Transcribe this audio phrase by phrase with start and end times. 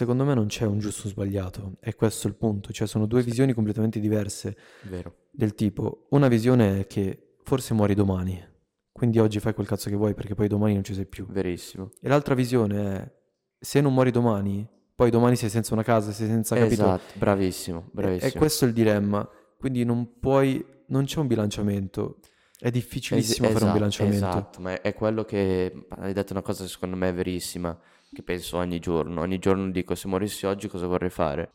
[0.00, 3.22] secondo me non c'è un giusto o sbagliato, è questo il punto, cioè sono due
[3.22, 5.26] visioni completamente diverse Vero.
[5.30, 8.42] del tipo, una visione è che forse muori domani,
[8.90, 11.26] quindi oggi fai quel cazzo che vuoi perché poi domani non ci sei più.
[11.26, 11.90] Verissimo.
[12.00, 13.12] E l'altra visione è,
[13.58, 16.72] se non muori domani, poi domani sei senza una casa, sei senza capito.
[16.82, 18.30] Esatto, bravissimo, E- bravissimo.
[18.32, 19.28] E questo è il dilemma,
[19.58, 22.20] quindi non puoi, non c'è un bilanciamento,
[22.58, 24.26] è Es- difficilissimo fare un esatto, bilanciamento.
[24.26, 27.78] Esatto, ma è quello che hai detto una cosa secondo me verissima,
[28.12, 29.20] che penso ogni giorno.
[29.20, 31.52] Ogni giorno dico se morissi oggi cosa vorrei fare?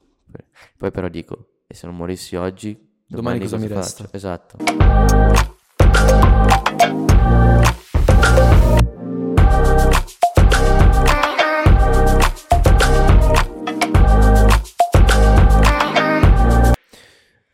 [0.78, 2.74] Poi però dico, e se non morissi oggi,
[3.08, 4.04] Domani domani, cosa mi faccio?
[4.04, 4.10] resta?
[4.12, 4.58] Esatto.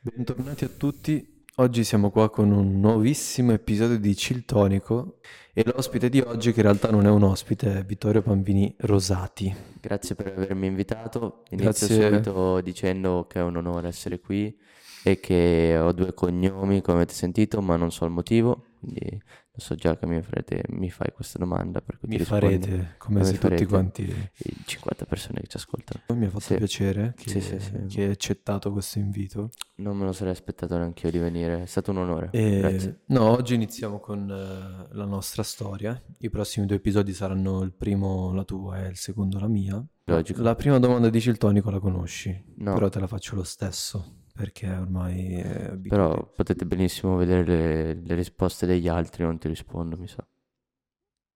[0.03, 5.19] Bentornati a tutti, oggi siamo qua con un nuovissimo episodio di Ciltonico
[5.53, 9.53] e l'ospite di oggi che in realtà non è un ospite, è Vittorio Pambini Rosati.
[9.81, 11.43] Grazie per avermi invitato.
[11.49, 12.09] Inizio Grazie.
[12.09, 14.57] subito dicendo che è un onore essere qui
[15.03, 18.65] e che ho due cognomi, come avete sentito, ma non so il motivo.
[18.81, 19.21] Quindi
[19.53, 21.81] lo so già che mi farete, mi fai questa domanda.
[21.81, 22.45] Per cui Mi rispondo.
[22.45, 24.03] farete, come se tutti quanti...
[24.03, 26.03] I 50 persone che ci ascoltano.
[26.19, 26.55] Mi ha fatto Sì.
[26.55, 27.57] piacere che, Sì, sì,
[27.87, 29.49] che hai accettato questo invito.
[29.75, 31.61] Non me lo sarei aspettato neanche io di venire.
[31.61, 32.29] È stato un onore.
[32.31, 36.01] E- no, oggi iniziamo con eh, la nostra storia.
[36.19, 39.83] I prossimi due episodi saranno il primo la tua e il secondo la mia.
[40.05, 40.41] Logico.
[40.41, 44.67] La prima domanda di Ciltonico la conosci, No, però te la faccio lo stesso, perché
[44.67, 45.89] ormai è abitudine.
[45.89, 50.25] però potete benissimo vedere le, le risposte degli altri, non ti rispondo, mi sa.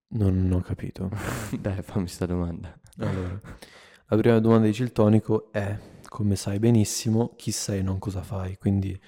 [0.07, 1.11] Non ho capito.
[1.59, 2.75] Dai, fammi sta domanda.
[2.97, 3.39] Allora,
[4.07, 5.77] la prima domanda di Ciltonico è,
[6.09, 8.57] come sai benissimo, chi sei e non cosa fai.
[8.57, 8.99] Quindi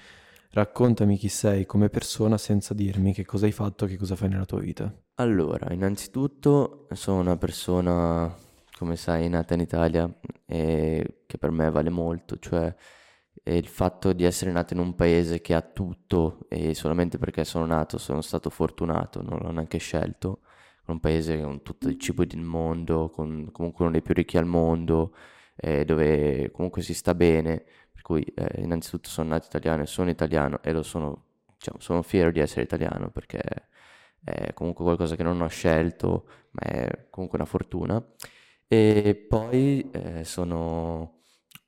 [0.50, 4.44] raccontami chi sei come persona senza dirmi che cosa hai fatto, che cosa fai nella
[4.44, 4.94] tua vita.
[5.16, 8.32] Allora, innanzitutto sono una persona,
[8.76, 10.08] come sai, nata in Italia
[10.46, 12.72] e che per me vale molto, cioè
[13.42, 17.44] eh, il fatto di essere nato in un paese che ha tutto e solamente perché
[17.44, 20.40] sono nato sono stato fortunato, non l'ho neanche scelto,
[20.92, 24.46] un paese con tutto il cibo del mondo, con comunque uno dei più ricchi al
[24.46, 25.14] mondo,
[25.56, 30.10] eh, dove comunque si sta bene, per cui eh, innanzitutto sono nato italiano e sono
[30.10, 31.24] italiano e lo sono,
[31.56, 33.40] diciamo, sono fiero di essere italiano perché
[34.24, 38.02] è comunque qualcosa che non ho scelto, ma è comunque una fortuna.
[38.66, 41.17] E poi eh, sono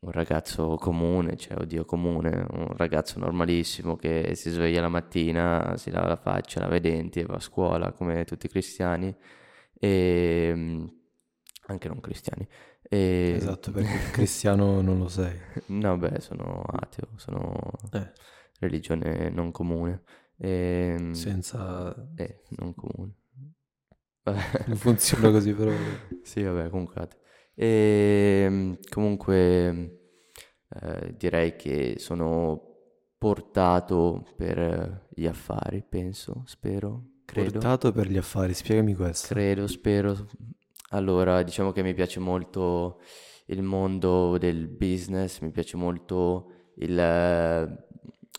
[0.00, 5.90] un ragazzo comune, cioè oddio comune, un ragazzo normalissimo che si sveglia la mattina, si
[5.90, 9.14] lava la faccia, lava i denti e va a scuola come tutti i cristiani
[9.78, 10.86] e mm,
[11.66, 12.46] anche non cristiani.
[12.82, 13.32] E...
[13.36, 15.38] Esatto, perché cristiano non lo sei.
[15.68, 17.52] No, beh, sono ateo, sono
[17.92, 18.12] Eh,
[18.58, 20.02] religione non comune.
[20.36, 21.10] E...
[21.12, 21.94] senza...
[22.16, 23.14] Eh, non comune.
[24.22, 24.64] Vabbè.
[24.66, 25.70] Non funziona così però.
[26.22, 27.00] Sì, vabbè, comunque.
[27.02, 27.19] ateo.
[27.62, 29.98] E comunque
[30.80, 32.58] eh, direi che sono
[33.18, 37.50] portato per gli affari, penso, spero, credo.
[37.50, 39.34] Portato per gli affari, spiegami questo.
[39.34, 40.26] Credo, spero.
[40.92, 43.02] Allora, diciamo che mi piace molto
[43.48, 47.84] il mondo del business, mi piace molto il, eh,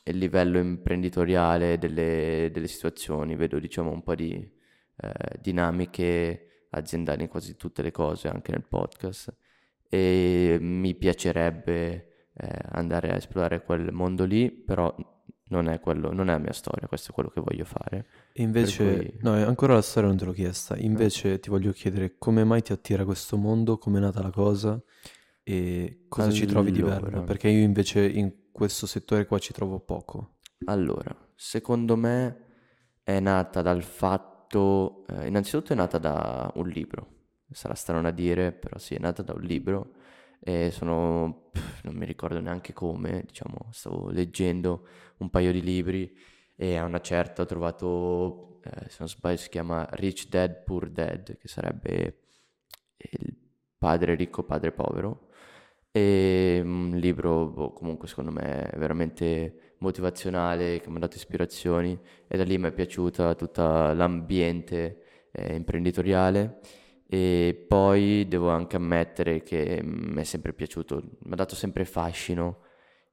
[0.05, 7.29] il livello imprenditoriale delle, delle situazioni, vedo diciamo un po' di eh, dinamiche aziendali in
[7.29, 9.33] quasi tutte le cose, anche nel podcast,
[9.89, 14.93] e mi piacerebbe eh, andare a esplorare quel mondo lì, però
[15.51, 18.05] non è quello, non è la mia storia, questo è quello che voglio fare.
[18.33, 20.77] E invece, cui- no, eh, ancora la storia non te l'ho chiesta.
[20.77, 24.81] Invece ti voglio chiedere come mai ti attira questo mondo, come è nata la cosa
[25.43, 27.07] e cosa ci trovi di bello.
[27.07, 27.21] Allora.
[27.23, 30.37] Perché io invece in questo settore qua ci trovo poco.
[30.65, 32.45] Allora, secondo me
[33.03, 37.07] è nata dal fatto, eh, innanzitutto è nata da un libro,
[37.51, 39.93] sarà strano a dire, però sì, è nata da un libro
[40.39, 46.15] e sono, pff, non mi ricordo neanche come, diciamo, stavo leggendo un paio di libri
[46.55, 50.89] e a una certa ho trovato, eh, se non sbaglio si chiama Rich Dad Poor
[50.89, 52.19] Dad, che sarebbe
[52.97, 53.35] il
[53.77, 55.29] padre ricco, padre povero,
[55.91, 62.37] e un libro boh, comunque secondo me veramente motivazionale che mi ha dato ispirazioni e
[62.37, 66.59] da lì mi è piaciuta tutto l'ambiente eh, imprenditoriale.
[67.07, 72.63] E poi devo anche ammettere che mi è sempre piaciuto, mi ha dato sempre fascino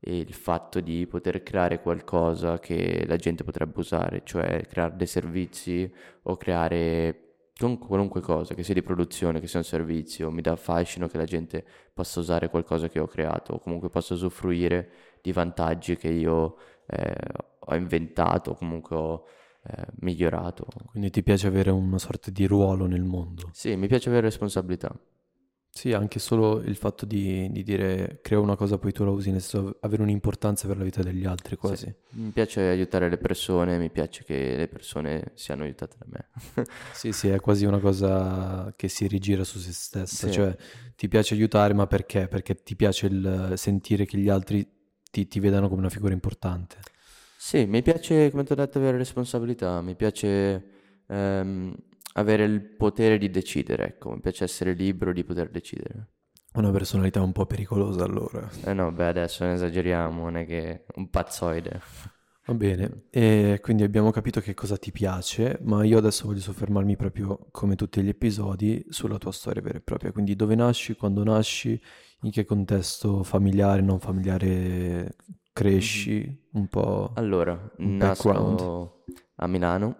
[0.00, 5.92] il fatto di poter creare qualcosa che la gente potrebbe usare, cioè creare dei servizi
[6.22, 7.27] o creare
[7.58, 11.16] comunque qualunque cosa, che sia di produzione, che sia un servizio, mi dà fascino che
[11.16, 14.90] la gente possa usare qualcosa che ho creato o comunque possa usufruire
[15.20, 16.56] di vantaggi che io
[16.86, 17.16] eh,
[17.58, 19.24] ho inventato o comunque ho
[19.64, 20.66] eh, migliorato.
[20.86, 23.50] Quindi ti piace avere una sorta di ruolo nel mondo.
[23.52, 24.96] Sì, mi piace avere responsabilità.
[25.78, 29.30] Sì, anche solo il fatto di, di dire creo una cosa poi tu la usi,
[29.30, 31.84] nel senso avere un'importanza per la vita degli altri quasi.
[31.84, 32.20] Sì.
[32.20, 36.66] Mi piace aiutare le persone, mi piace che le persone siano aiutate da me.
[36.92, 40.32] sì, sì, è quasi una cosa che si rigira su se stessa, Sì.
[40.32, 40.56] cioè
[40.96, 42.26] ti piace aiutare, ma perché?
[42.26, 44.68] Perché ti piace il sentire che gli altri
[45.12, 46.78] ti, ti vedano come una figura importante.
[47.36, 50.64] Sì, mi piace, come ti ho detto, avere responsabilità, mi piace
[51.06, 51.72] ehm,
[52.14, 56.12] avere il potere di decidere, ecco, mi piace essere libero di poter decidere.
[56.54, 58.48] Una personalità un po' pericolosa allora.
[58.64, 61.80] Eh no, beh, adesso ne esageriamo, non è che un pazzoide.
[62.46, 66.96] Va bene, e quindi abbiamo capito che cosa ti piace, ma io adesso voglio soffermarmi
[66.96, 70.12] proprio, come tutti gli episodi, sulla tua storia vera e propria.
[70.12, 71.78] Quindi dove nasci, quando nasci,
[72.22, 75.16] in che contesto familiare, non familiare
[75.52, 77.12] cresci, un po'...
[77.16, 78.50] Allora, Un background.
[78.52, 79.04] nasco
[79.36, 79.96] a Milano,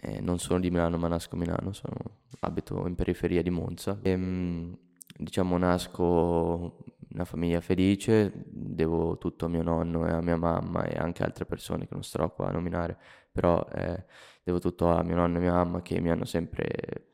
[0.00, 3.98] eh, non sono di Milano, ma nasco a Milano, sono- abito in periferia di Monza.
[4.02, 4.76] Ehm,
[5.16, 10.96] diciamo, nasco una famiglia felice, devo tutto a mio nonno e a mia mamma e
[10.98, 12.96] anche altre persone che non starò qua a nominare,
[13.30, 14.04] però eh,
[14.42, 17.08] devo tutto a mio nonno e mia mamma che mi hanno sempre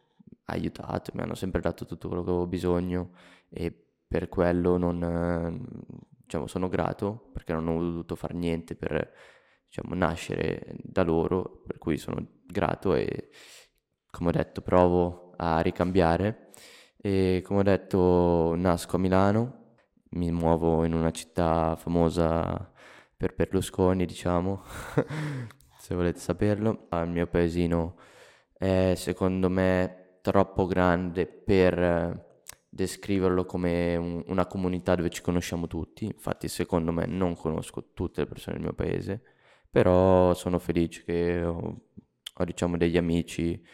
[0.47, 3.11] aiutato, mi hanno sempre dato tutto quello che avevo bisogno
[3.49, 3.73] e
[4.07, 5.67] per quello non,
[6.23, 9.13] diciamo, sono grato perché non ho dovuto fare niente per,
[9.69, 13.31] diciamo, nascere da loro, per cui sono grato e,
[14.11, 16.51] come ho detto, provo a ricambiare.
[17.01, 19.77] E come ho detto, nasco a Milano,
[20.11, 22.73] mi muovo in una città famosa
[23.17, 24.63] per Berlusconi, diciamo,
[25.79, 26.89] se volete saperlo.
[26.93, 27.97] Il mio paesino
[28.53, 32.27] è secondo me troppo grande per
[32.69, 36.05] descriverlo come un- una comunità dove ci conosciamo tutti.
[36.07, 39.23] Infatti, secondo me non conosco tutte le persone del mio paese,
[39.79, 41.83] però sono felice che ho,
[42.35, 43.65] ho, diciamo degli amici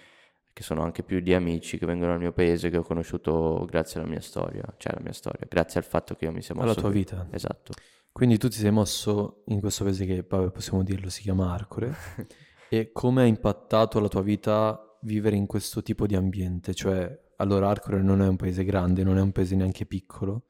[0.52, 4.00] che sono anche più di amici che vengono dal mio paese che ho conosciuto grazie
[4.00, 6.66] alla mia storia, cioè alla mia storia, grazie al fatto che io mi sia mosso
[6.66, 6.98] alla tua qui.
[6.98, 7.26] vita.
[7.30, 7.72] Esatto.
[8.12, 11.94] Quindi tu ti sei mosso in questo paese che, vabbè, possiamo dirlo, si chiama Arcore.
[12.66, 16.74] E come ha impattato la tua vita vivere in questo tipo di ambiente?
[16.74, 20.46] Cioè, allora Arcore non è un paese grande, non è un paese neanche piccolo,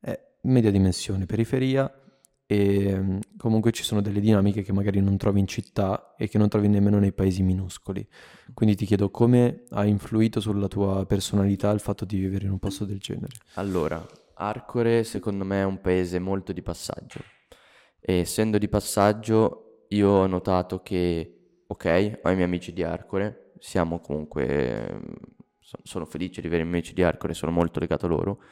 [0.00, 1.92] è media dimensione, periferia
[2.50, 6.38] e mm, comunque ci sono delle dinamiche che magari non trovi in città e che
[6.38, 8.08] non trovi nemmeno nei paesi minuscoli.
[8.54, 12.58] Quindi ti chiedo come ha influito sulla tua personalità il fatto di vivere in un
[12.58, 13.34] posto del genere?
[13.56, 17.20] Allora, Arcore secondo me è un paese molto di passaggio
[18.00, 23.52] e essendo di passaggio io ho notato che, ok, ho i miei amici di Arcore,
[23.58, 25.02] siamo comunque,
[25.58, 28.42] so- sono felice di avere i miei amici di Arcore, sono molto legato a loro,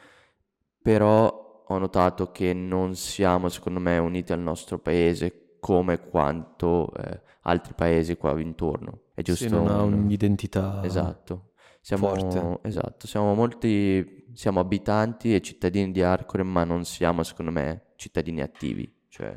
[0.83, 7.21] però ho notato che non siamo secondo me uniti al nostro paese come quanto eh,
[7.41, 9.01] altri paesi qua intorno.
[9.13, 11.51] È giusto Se non ha un- un'identità Esatto.
[11.81, 12.59] Siamo, forte.
[12.67, 18.41] esatto, siamo molti, siamo abitanti e cittadini di Arcore, ma non siamo, secondo me, cittadini
[18.41, 18.93] attivi.
[19.07, 19.33] Cioè,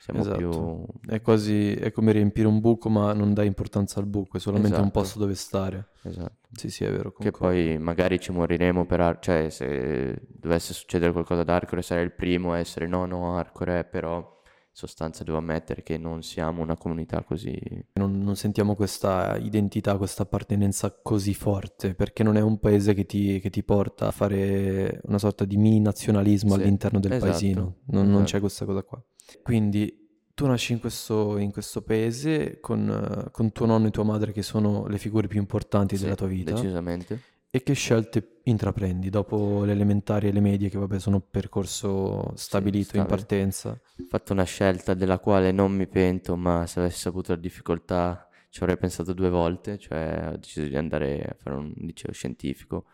[0.00, 0.36] siamo Esatto.
[0.36, 0.84] più...
[1.14, 4.74] È quasi, è come riempire un buco, ma non dai importanza al buco, è solamente
[4.74, 4.98] un Esatto.
[4.98, 5.90] posto dove stare.
[6.02, 6.41] Esatto.
[6.54, 7.12] Sì, sì, è vero.
[7.12, 7.38] Che concordo.
[7.54, 9.00] poi magari ci moriremo per...
[9.00, 13.36] Ar- cioè, se dovesse succedere qualcosa ad Arcore, sarei il primo a essere no, no,
[13.36, 17.58] Arcore, però in sostanza devo ammettere che non siamo una comunità così...
[17.94, 23.06] Non, non sentiamo questa identità, questa appartenenza così forte, perché non è un paese che
[23.06, 27.30] ti, che ti porta a fare una sorta di mini nazionalismo Sì, all'interno del esatto,
[27.30, 27.76] paesino.
[27.86, 28.40] Non, non c'è esatto.
[28.40, 29.02] questa cosa qua.
[29.42, 30.01] Quindi
[30.34, 34.42] tu nasci in questo, in questo paese con, con tuo nonno e tua madre che
[34.42, 36.52] sono le figure più importanti Sì, della tua vita.
[36.52, 37.20] decisamente.
[37.54, 42.96] E che scelte intraprendi dopo le elementari e le medie, che vabbè sono percorso stabilito
[42.96, 43.08] in stabile.
[43.16, 43.70] partenza?
[43.70, 48.26] Ho fatto una scelta della quale non mi pento, ma se avessi saputo la difficoltà
[48.48, 52.86] ci avrei pensato due volte, cioè ho deciso di andare a fare un liceo scientifico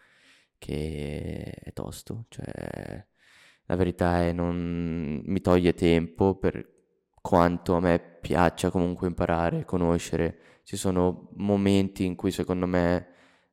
[0.59, 3.07] che è tosto, cioè
[3.67, 6.78] la verità è non mi toglie tempo per
[7.29, 10.39] quanto a me piaccia comunque imparare, conoscere.
[10.65, 13.09] Ci sono momenti in cui secondo me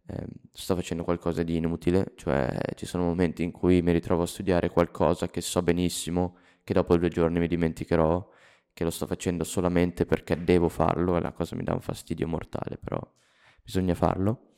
[0.08, 4.27] ehm, sto facendo qualcosa di inutile, cioè ci sono momenti in cui mi ritrovo a
[4.27, 8.29] studiare qualcosa che so benissimo che dopo due giorni mi dimenticherò,
[8.74, 12.27] che lo sto facendo solamente perché devo farlo e la cosa mi dà un fastidio
[12.27, 13.00] mortale, però
[13.63, 14.53] bisogna farlo,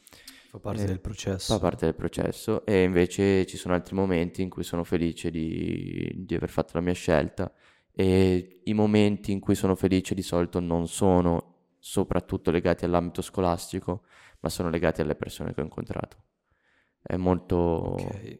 [0.49, 1.53] Fa parte Eh, del processo.
[1.53, 6.11] fa parte del processo e invece ci sono altri momenti in cui sono felice di,
[6.25, 7.51] di aver fatto la mia scelta
[7.99, 14.03] e i momenti in cui sono felice di solito non sono soprattutto legati all'ambito scolastico,
[14.41, 16.17] ma sono legati alle persone che ho incontrato.
[17.01, 17.55] È molto...
[17.55, 18.39] Ok.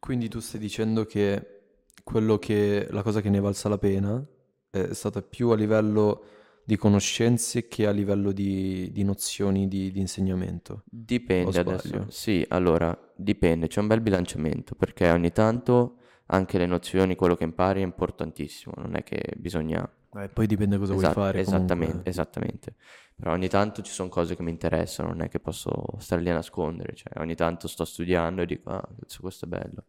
[0.00, 4.26] Quindi tu stai dicendo che quello che, la cosa che ne è valsa la pena
[4.70, 6.24] è stata più a livello
[6.64, 10.82] di conoscenze che a livello di, di nozioni di, di insegnamento.
[10.84, 12.06] Dipende adesso.
[12.08, 17.44] Sì, allora, dipende, c'è un bel bilanciamento, perché ogni tanto anche le nozioni, quello che
[17.44, 19.88] impari è importantissimo, non è che bisogna...
[20.16, 21.40] Eh, poi dipende cosa Esat- vuoi fare.
[21.40, 22.10] esattamente, comunque.
[22.10, 22.74] esattamente.
[23.14, 26.30] Però ogni tanto ci sono cose che mi interessano, non è che posso stare lì
[26.30, 28.86] a nascondere, cioè ogni tanto sto studiando e dico, ah,
[29.20, 29.84] questo è bello.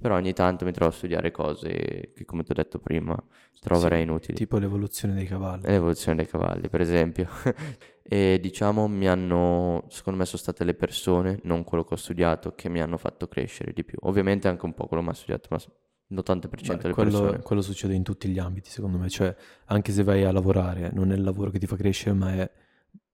[0.00, 3.20] Però ogni tanto mi trovo a studiare cose che, come ti ho detto prima,
[3.60, 4.34] troverei Sì, inutili.
[4.38, 5.62] Tipo l'evoluzione dei cavalli.
[5.66, 7.28] L'evoluzione dei cavalli, per esempio.
[8.10, 12.54] E diciamo mi hanno, secondo me sono state le persone, non quello che ho studiato,
[12.54, 13.98] che mi hanno fatto crescere di più.
[14.00, 15.68] Ovviamente anche un po' quello che ho studiato, ma s-
[16.06, 17.42] l'80% Beh, delle quello, persone.
[17.42, 19.10] quello succede in tutti gli ambiti, secondo me.
[19.10, 19.36] Cioè,
[19.66, 22.50] anche se vai a lavorare, non è il lavoro che ti fa crescere, ma è-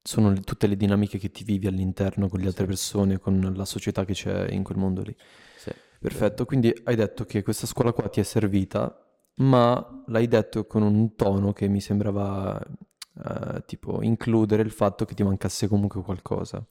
[0.01, 3.65] sono le- tutte le dinamiche che ti vivi all'interno con le altre persone, con la
[3.65, 5.17] società che c'è in quel mondo lì.
[6.05, 8.95] Perfetto, quindi hai detto che questa scuola qua ti è servita,
[9.37, 15.15] ma l'hai detto con un tono che mi sembrava eh, tipo includere il fatto che
[15.15, 16.63] ti mancasse comunque qualcosa.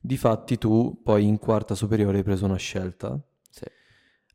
[0.00, 3.16] Difatti tu poi in quarta superiore hai preso una scelta,
[3.48, 3.64] Sì.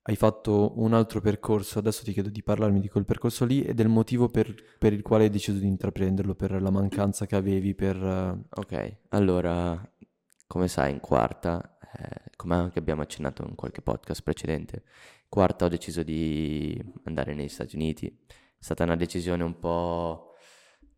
[0.04, 3.74] hai fatto un altro percorso, adesso ti chiedo di parlarmi di quel percorso lì e
[3.74, 7.76] del motivo per, per il quale hai deciso di intraprenderlo, per la mancanza che avevi,
[7.76, 7.98] per...
[7.98, 9.78] eh, Ok, allora,
[10.48, 14.84] come sai, in quarta, eh, come anche abbiamo accennato in qualche podcast precedente,
[15.28, 18.08] quarta ho deciso di andare negli Stati Uniti.
[18.08, 20.34] È stata una decisione un po',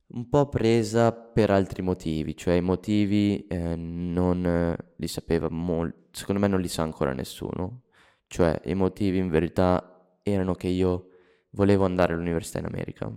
[0.08, 6.42] un po' presa per altri motivi, cioè i motivi eh, non li sapeva molto, secondo
[6.42, 7.84] me non li sa ancora nessuno.
[8.28, 11.10] Cioè, i motivi in verità erano che io
[11.52, 13.12] volevo andare all'università in America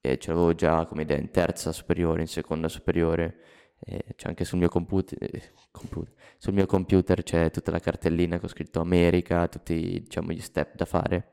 [0.00, 3.38] e ce l'avevo già come idea in terza superiore, in seconda superiore,
[3.86, 8.38] e c'è anche sul mio computer, eh, computer- sul mio computer c'è tutta la cartellina
[8.38, 11.32] che ho scritto America, tutti diciamo gli step da fare.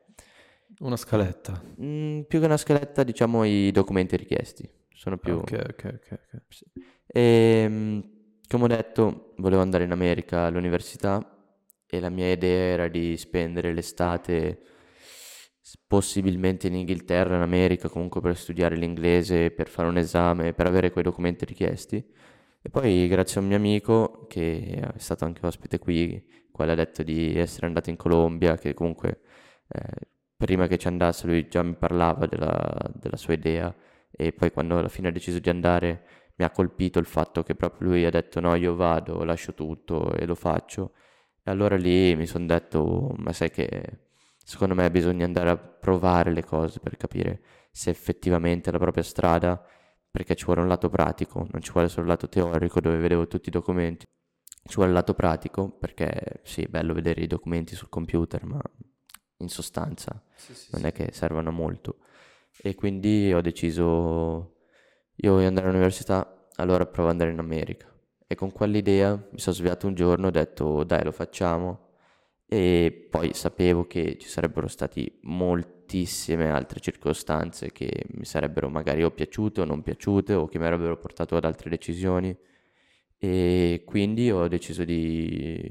[0.79, 1.61] una scaletta.
[1.81, 5.35] Mm, più che una scaletta, diciamo i documenti richiesti, sono più...
[5.35, 6.19] Ok, ok, ok.
[6.33, 6.41] ok.
[7.05, 7.99] E mm,
[8.47, 11.37] come ho detto, volevo andare in America all'università
[11.85, 14.61] e la mia idea era di spendere l'estate
[15.87, 20.91] possibilmente in Inghilterra, in America, comunque per studiare l'inglese, per fare un esame, per avere
[20.91, 22.03] quei documenti richiesti.
[22.63, 26.75] E poi grazie a un mio amico che è stato anche ospite qui, quale ha
[26.75, 29.21] detto di essere andato in Colombia, che comunque
[29.67, 33.73] eh, prima che ci andasse lui già mi parlava della, della sua idea
[34.11, 36.03] e poi quando alla fine ha deciso di andare
[36.35, 40.13] mi ha colpito il fatto che proprio lui ha detto no, io vado, lascio tutto
[40.15, 40.93] e lo faccio.
[41.43, 43.99] E allora lì mi sono detto, ma sai che
[44.37, 47.41] secondo me bisogna andare a provare le cose per capire
[47.71, 49.63] se effettivamente è la propria strada,
[50.11, 53.27] perché ci vuole un lato pratico, non ci vuole solo il lato teorico dove vedevo
[53.27, 54.05] tutti i documenti.
[54.63, 58.61] Ci vuole il lato pratico, perché sì, è bello vedere i documenti sul computer, ma
[59.37, 60.21] in sostanza
[60.71, 61.99] non è che servano molto.
[62.61, 64.57] E quindi ho deciso,
[65.15, 67.87] io voglio andare all'università, allora provo ad andare in America.
[68.27, 71.89] E con quell'idea mi sono svegliato un giorno e ho detto, dai, lo facciamo.
[72.45, 75.19] E poi sapevo che ci sarebbero stati
[75.91, 80.65] moltissime altre circostanze che mi sarebbero magari o piaciute o non piaciute o che mi
[80.65, 82.35] avrebbero portato ad altre decisioni.
[83.17, 85.69] E quindi ho deciso di,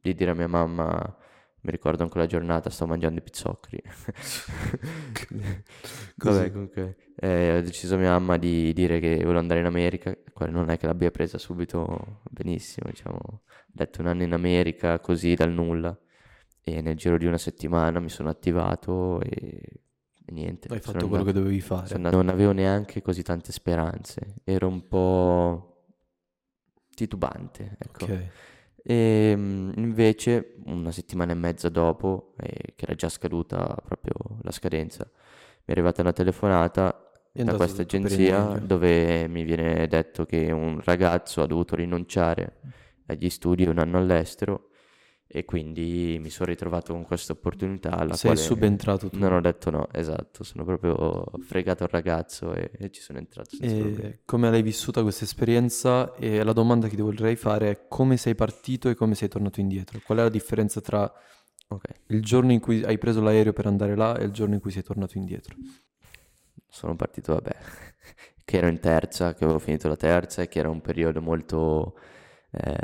[0.00, 1.16] di dire a mia mamma,
[1.60, 3.82] mi ricordo ancora la giornata, stavo mangiando i pizzoccheri.
[6.16, 10.16] Vabbè, comunque, eh, ho deciso a mia mamma di dire che volevo andare in America,
[10.48, 15.34] non è che l'abbia presa subito benissimo, diciamo, ho detto un anno in America così
[15.34, 15.96] dal nulla
[16.74, 19.60] e nel giro di una settimana mi sono attivato e,
[20.26, 20.68] e niente.
[20.72, 21.94] Hai fatto quello che andato- dovevi sono fare.
[21.94, 25.84] andato- non avevo neanche così tante speranze, ero un po'
[26.94, 28.04] titubante, ecco.
[28.04, 28.26] Ok.
[28.82, 34.50] E mm, invece una settimana e mezza dopo, eh, che era già scaduta proprio la
[34.50, 40.80] scadenza, mi è arrivata una telefonata da questa agenzia dove mi viene detto che un
[40.82, 42.56] ragazzo ha dovuto rinunciare
[43.06, 44.69] agli studi un anno all'estero
[45.32, 49.18] e quindi mi sono ritrovato con questa opportunità alla Sei quale subentrato tu.
[49.18, 53.54] non ho detto no, esatto, sono proprio fregato il ragazzo e, e ci sono entrato
[54.24, 56.14] come l'hai vissuta questa esperienza?
[56.16, 59.60] E la domanda che ti vorrei fare è come sei partito e come sei tornato
[59.60, 60.00] indietro?
[60.04, 61.12] Qual è la differenza tra
[61.68, 61.88] Ok.
[62.08, 64.72] il giorno in cui hai preso l'aereo per andare là e il giorno in cui
[64.72, 65.54] sei tornato indietro?
[66.68, 67.56] sono partito, vabbè,
[68.44, 71.94] che ero in terza, che avevo finito la terza e che era un periodo molto
[72.52, 72.76] eh,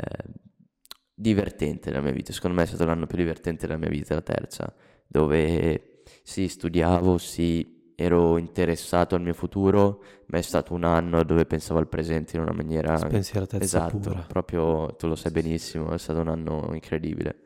[1.19, 2.31] divertente nella mia vita.
[2.31, 4.71] Secondo me è stato l'anno più divertente della mia vita, la terza,
[5.07, 11.45] dove sì, studiavo, sì, ero interessato al mio futuro, ma è stato un anno dove
[11.45, 12.95] pensavo al presente in una maniera...
[12.97, 14.25] Spensieratezza Esatto, pura.
[14.27, 17.39] proprio tu lo sai benissimo, è stato un anno incredibile,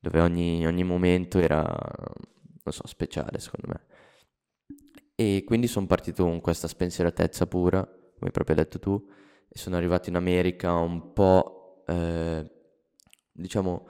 [0.00, 3.84] dove ogni, ogni momento era, non so, speciale secondo me.
[5.14, 9.06] E quindi sono partito con questa spensieratezza pura, come proprio hai detto tu,
[9.46, 12.50] e sono arrivato in America un po', eh,
[13.40, 13.86] diciamo,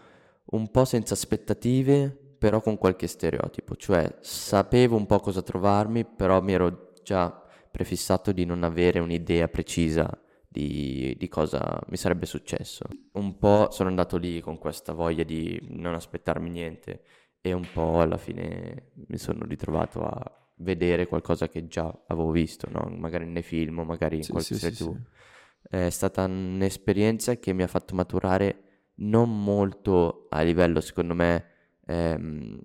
[0.53, 6.41] un po' senza aspettative, però con qualche stereotipo, cioè sapevo un po' cosa trovarmi, però
[6.41, 7.31] mi ero già
[7.71, 10.11] prefissato di non avere un'idea precisa
[10.49, 12.85] di, di, cosa mi sarebbe successo.
[13.13, 17.03] Un po' sono andato lì con questa voglia di non aspettarmi niente
[17.41, 22.69] e un po' alla fine mi sono ritrovato a vedere qualcosa che già avevo visto,
[22.71, 22.93] no?
[22.97, 24.97] magari nei film, magari in sì, qualche sì, serie sì, TV.
[25.69, 28.70] È stata un'esperienza che mi ha fatto maturare
[29.01, 31.45] non molto a livello, secondo me,
[31.87, 32.59] ehm,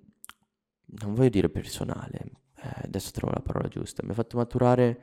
[0.86, 2.20] non voglio dire personale,
[2.62, 5.00] eh, adesso trovo la parola giusta, mi ha fatto maturare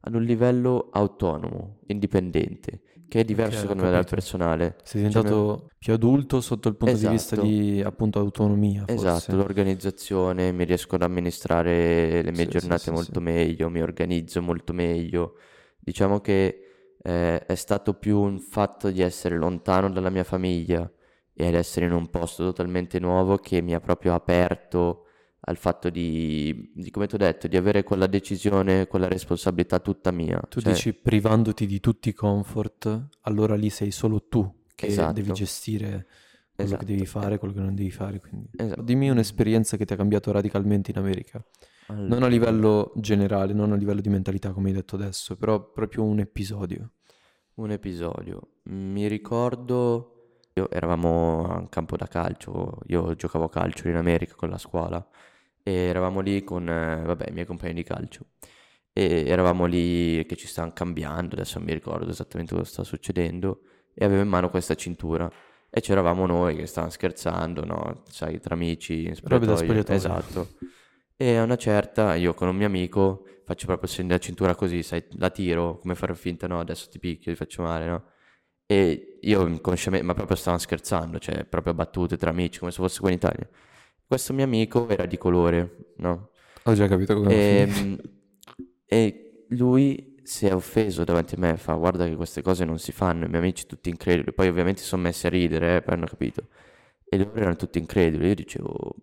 [0.00, 4.76] ad un livello autonomo, indipendente, che è diverso secondo me dal personale.
[4.82, 7.08] Sei diventato cioè, più adulto sotto il punto esatto.
[7.08, 8.84] di vista di appunto autonomia.
[8.86, 8.94] Forse.
[8.94, 13.80] Esatto, l'organizzazione, mi riesco ad amministrare le mie sì, giornate sì, molto sì, meglio, mi
[13.80, 15.36] organizzo molto meglio.
[15.78, 16.63] Diciamo che
[17.06, 20.90] eh, è stato più un fatto di essere lontano dalla mia famiglia
[21.34, 25.00] e ad essere in un posto totalmente nuovo che mi ha proprio aperto
[25.46, 30.10] al fatto di, di come ti ho detto, di avere quella decisione, quella responsabilità tutta
[30.10, 30.40] mia.
[30.48, 30.72] Tu cioè...
[30.72, 35.12] dici privandoti di tutti i comfort, allora lì sei solo tu che esatto.
[35.12, 36.06] devi gestire
[36.54, 36.86] quello esatto.
[36.86, 38.18] che devi fare, quello che non devi fare.
[38.56, 38.80] Esatto.
[38.80, 41.44] Dimmi un'esperienza che ti ha cambiato radicalmente in America.
[41.86, 42.08] Allora.
[42.08, 46.04] Non a livello generale, non a livello di mentalità come hai detto adesso, però proprio
[46.04, 46.92] un episodio.
[47.54, 48.48] Un episodio.
[48.64, 50.14] Mi ricordo
[50.54, 54.58] io eravamo a un campo da calcio, io giocavo a calcio in America con la
[54.58, 55.04] scuola
[55.62, 58.26] e eravamo lì con, eh, vabbè, i miei compagni di calcio
[58.92, 63.62] e eravamo lì che ci stavano cambiando, adesso non mi ricordo esattamente cosa stava succedendo
[63.92, 65.28] e avevo in mano questa cintura
[65.68, 68.04] e c'eravamo noi che stavamo scherzando, no?
[68.08, 69.84] Sai, tra amici, in spogliatoio.
[69.88, 70.48] Esatto.
[71.16, 74.82] E a una certa io con un mio amico faccio proprio segno la cintura così,
[74.82, 78.04] sai, la tiro, come fare finta, no, adesso ti picchio, ti faccio male, no?
[78.66, 83.00] E io inconsciamente, ma proprio stavamo scherzando, cioè proprio battute tra amici, come se fosse
[83.00, 83.48] qua in Italia.
[84.06, 86.30] Questo mio amico era di colore, no?
[86.64, 88.00] Ho già capito come e, ehm,
[88.86, 92.92] e lui si è offeso davanti a me, fa guarda che queste cose non si
[92.92, 95.94] fanno, i miei amici tutti increduli, poi ovviamente si sono messi a ridere, eh, poi
[95.94, 96.48] hanno capito.
[97.06, 98.94] E loro erano tutti increduli, io dicevo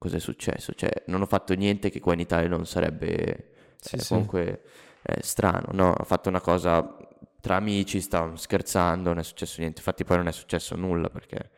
[0.00, 0.72] cos'è successo?
[0.72, 4.08] Cioè non ho fatto niente che qua in Italia non sarebbe sì, eh, sì.
[4.08, 4.62] comunque
[5.02, 5.94] eh, strano, no?
[5.96, 6.96] Ho fatto una cosa
[7.38, 11.50] tra amici, stavamo scherzando, non è successo niente, infatti poi non è successo nulla perché...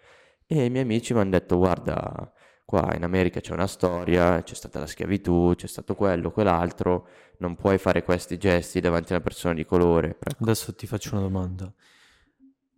[0.47, 2.33] E i miei amici mi hanno detto guarda,
[2.65, 7.07] qua in America c'è una storia, c'è stata la schiavitù, c'è stato quello, quell'altro,
[7.39, 10.19] non puoi fare questi gesti davanti a una persona di colore.
[10.21, 10.43] Ecco.
[10.43, 11.73] Adesso ti faccio una domanda.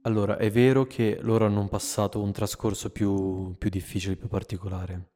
[0.02, 5.13] Allora, è vero che loro hanno passato un trascorso più, più difficile, più particolare,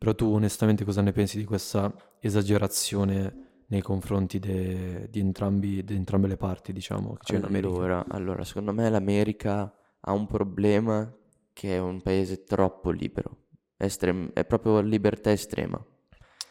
[0.00, 5.94] però tu onestamente cosa ne pensi di questa esagerazione nei confronti de, di, entrambi, di,
[5.94, 11.14] entrambe le parti, diciamo, che c'è allora, allora, secondo me l'America ha un problema
[11.52, 15.78] che è un paese troppo libero, Estrem- è proprio libertà estrema.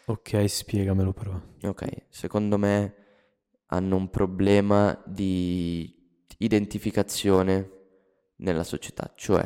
[0.06, 1.42] Ok, spiegamelo però.
[1.64, 2.94] Ok, secondo me
[3.66, 5.92] hanno un problema di
[6.38, 7.72] identificazione
[8.36, 9.44] nella società, cioè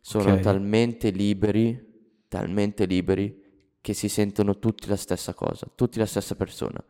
[0.00, 0.40] sono okay.
[0.40, 1.87] talmente liberi,
[2.28, 3.46] talmente liberi
[3.80, 6.82] che si sentono tutti la stessa cosa, tutti la stessa persona.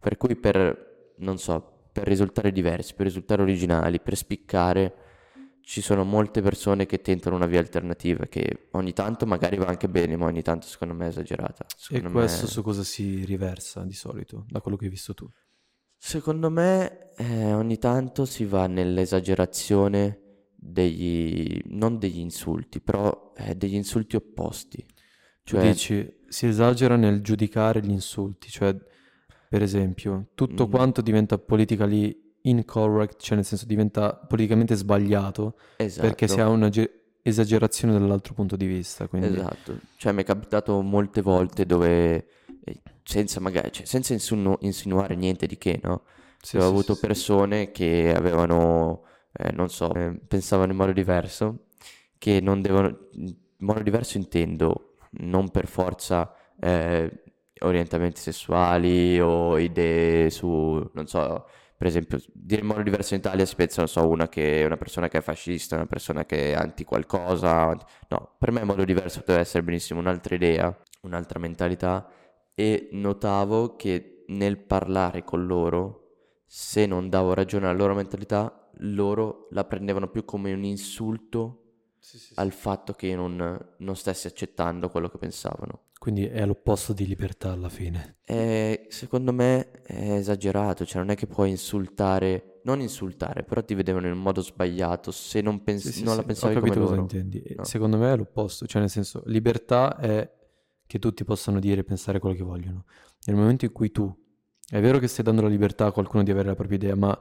[0.00, 4.94] Per cui per, non so, per risultare diversi, per risultare originali, per spiccare,
[5.60, 9.88] ci sono molte persone che tentano una via alternativa che ogni tanto magari va anche
[9.88, 11.66] bene, ma ogni tanto secondo me è esagerata.
[11.76, 12.50] Secondo e questo me...
[12.50, 15.28] su cosa si riversa di solito, da quello che hai visto tu?
[15.98, 20.25] Secondo me eh, ogni tanto si va nell'esagerazione
[20.56, 24.84] degli, non degli insulti, però eh, degli insulti opposti.
[25.42, 25.60] Cioè...
[25.60, 28.74] Tu dici, si esagera nel giudicare gli insulti, cioè,
[29.48, 30.70] per esempio, tutto mm.
[30.70, 36.06] quanto diventa politically incorrect, cioè nel senso diventa politicamente sbagliato, esatto.
[36.06, 39.06] perché si ha una ge- esagerazione dall'altro punto di vista.
[39.08, 39.28] Quindi...
[39.28, 42.26] Esatto, cioè mi è capitato molte volte dove,
[42.64, 46.02] eh, senza magari, cioè, senza insinu- insinuare niente di che, no?
[46.40, 49.05] Sì, ho sì, avuto sì, persone che avevano,
[49.36, 51.66] eh, non so, eh, pensavano in modo diverso,
[52.18, 57.22] che non devono, in modo diverso intendo non per forza eh,
[57.60, 61.46] orientamenti sessuali o idee su, non so,
[61.76, 64.76] per esempio, dire in modo diverso in Italia si pensa, non so, una, che, una
[64.78, 67.76] persona che è fascista, una persona che è anti qualcosa.
[68.08, 72.08] No, per me in modo diverso poteva essere benissimo un'altra idea, un'altra mentalità
[72.54, 76.04] e notavo che nel parlare con loro,
[76.46, 81.62] se non davo ragione alla loro mentalità, loro la prendevano più come un insulto
[81.98, 85.86] sì, sì, al fatto che io non, non, stessi accettando quello che pensavano.
[85.98, 88.18] Quindi è all'opposto di libertà alla fine.
[88.22, 93.74] È, secondo me è esagerato, cioè non è che puoi insultare non insultare, però ti
[93.74, 96.58] vedevano in un modo sbagliato se non, pens- Sì, sì, non la sì, pensavi ho
[96.58, 97.14] come capito cosa loro.
[97.14, 97.54] intendi.
[97.56, 97.64] No.
[97.64, 100.28] Secondo me è l'opposto, cioè nel senso, libertà è
[100.84, 102.84] che tutti possano dire e pensare quello che vogliono.
[103.26, 104.12] Nel momento in cui tu,
[104.68, 107.16] è vero che stai dando la libertà a qualcuno di avere la propria idea, ma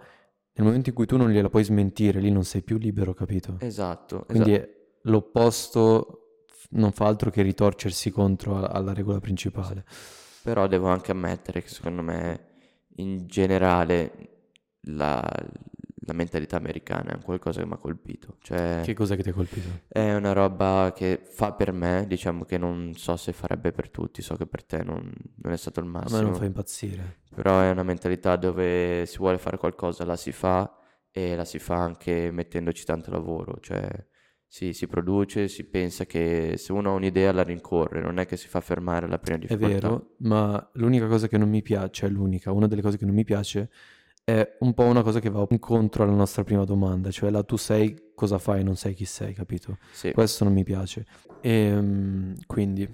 [0.55, 3.57] nel momento in cui tu non gliela puoi smentire, lì non sei più libero, capito?
[3.59, 4.69] Esatto, Quindi esatto.
[5.03, 9.85] l'opposto non fa altro che ritorcersi contro a- alla regola principale.
[10.43, 12.39] Però devo anche ammettere che secondo me
[12.97, 14.11] in generale
[14.87, 15.21] la,
[16.07, 18.37] la mentalità americana è qualcosa che mi ha colpito.
[18.41, 19.67] Cioè Che cos'è che ti ha colpito?
[19.87, 24.21] è una roba che fa per me, diciamo che non so se farebbe per tutti,
[24.21, 26.33] so che per te non, non è stato il A me non massimo.
[26.35, 27.17] fa impazzire.
[27.35, 30.77] Però è una mentalità dove si vuole fare qualcosa, la si fa
[31.11, 33.87] e la si fa anche mettendoci tanto lavoro, cioè
[34.47, 38.37] si, si produce, si pensa che se uno ha un'idea la rincorre, non è che
[38.37, 39.87] si fa fermare alla prima È difficoltà.
[39.89, 43.13] vero, ma l'unica cosa che non mi piace, cioè l'unica, una delle cose che non
[43.15, 43.69] mi piace
[44.23, 47.57] è un po' una cosa che va incontro alla nostra prima domanda, cioè la tu
[47.57, 49.77] sei cosa fai, non sai chi sei, capito?
[49.91, 51.05] Sì, Questo non mi piace.
[51.41, 52.89] E quindi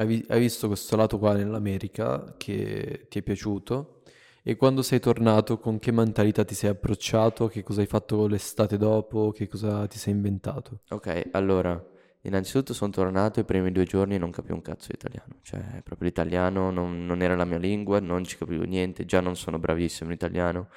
[0.00, 4.02] hai, hai visto questo lato qua nell'America che ti è piaciuto?
[4.42, 8.78] E quando sei tornato con che mentalità ti sei approcciato, che cosa hai fatto l'estate
[8.78, 10.80] dopo, che cosa ti sei inventato?
[10.88, 11.82] ok, allora,
[12.22, 15.82] innanzitutto sono tornato i primi due giorni e non capivo un cazzo di italiano, cioè
[15.84, 19.58] proprio l'italiano non, non era la mia lingua, non ci capivo niente, già non sono
[19.58, 20.68] bravissimo in italiano.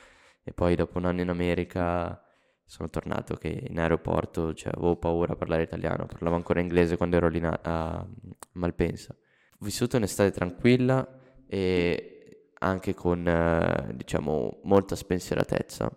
[0.43, 2.21] E poi dopo un anno in America
[2.73, 7.17] sono tornato che in aeroporto cioè, avevo paura a parlare italiano, parlavo ancora inglese quando
[7.17, 8.03] ero lì na- a
[8.53, 9.15] Malpensa.
[9.15, 11.07] Ho vissuto un'estate tranquilla
[11.45, 15.88] e anche con, eh, diciamo, molta spensieratezza,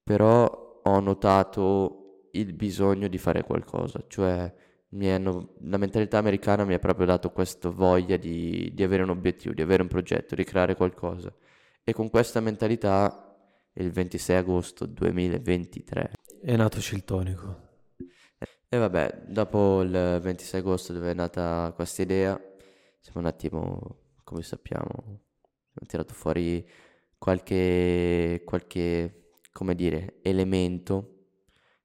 [0.00, 4.54] però ho notato il bisogno di fare qualcosa, cioè
[4.90, 9.54] hanno- la mentalità americana mi ha proprio dato questa voglia di, di avere un obiettivo,
[9.54, 11.34] di avere un progetto, di creare qualcosa.
[11.82, 13.25] E con questa mentalità,
[13.76, 16.12] il 26 agosto 2023,
[16.42, 17.64] È nato Ciltonico.
[18.68, 22.38] e vabbè, dopo il 26 agosto dove è nata questa idea,
[23.00, 26.66] siamo un attimo, come sappiamo, abbiamo tirato fuori
[27.18, 31.12] qualche, qualche, come dire, elemento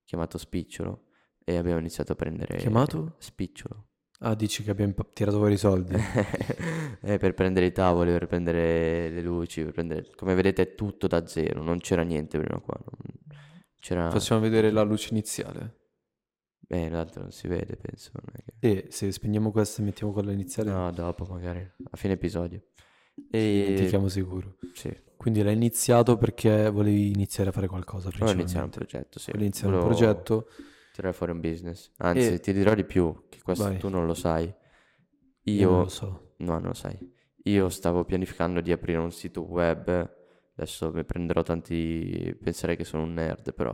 [0.03, 1.05] chiamato spicciolo
[1.43, 3.15] e abbiamo iniziato a prendere Chiamato?
[3.17, 3.85] spicciolo.
[4.23, 5.95] Ah, dici che abbiamo tirato fuori i soldi.
[7.03, 10.07] Eh, per prendere i tavoli, per prendere le luci, per prendere...
[10.15, 13.39] come vedete è tutto da zero, non c'era niente prima qua, non-
[13.79, 14.11] c'era...
[14.11, 15.79] Facciamo vedere la luce iniziale.
[16.59, 18.11] Beh, in realtà non si vede, penso.
[18.13, 18.53] non è che-
[18.83, 22.61] E se spegniamo questa e mettiamo quella iniziale, No, dopo magari, a fine episodio.
[23.15, 24.57] ti E chiamo sicuro.
[24.73, 28.77] sì, Quindi l'hai iniziato perché volevi iniziare a fare qualcosa volevo iniziare un principalmente.
[28.77, 29.31] progetto, sì.
[29.31, 30.47] Volevi iniziare un Volevo progetto.
[30.91, 31.91] Tirare fuori un business.
[31.97, 33.77] Anzi, E- ti dirò di più, che questo Vai.
[33.77, 34.53] tu non lo sai.
[35.53, 36.09] Io Io, non lo so.
[36.37, 36.97] no, non lo sai.
[37.45, 39.89] Io stavo pianificando di aprire un sito web.
[40.55, 43.73] Adesso mi prenderò tanti, penserei che sono un nerd, però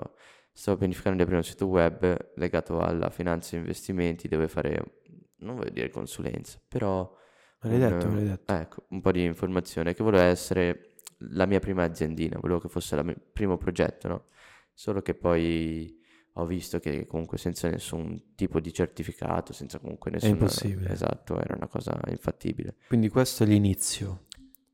[0.53, 4.99] stavo pianificando di aprire un sito web legato alla finanza e investimenti, dove fare,
[5.37, 7.13] non voglio dire consulenza, però
[7.61, 8.55] Me l'hai un, detto, me l'hai detto.
[8.61, 10.95] ecco, un po' di informazione che voleva essere
[11.31, 14.25] la mia prima aziendina, volevo che fosse il primo progetto, no?
[14.73, 15.99] Solo che poi
[16.39, 20.29] ho visto che comunque senza nessun tipo di certificato, senza comunque nessun...
[20.29, 20.91] impossibile.
[20.91, 22.75] Esatto, era una cosa infattibile.
[22.87, 24.25] Quindi questo è l'inizio.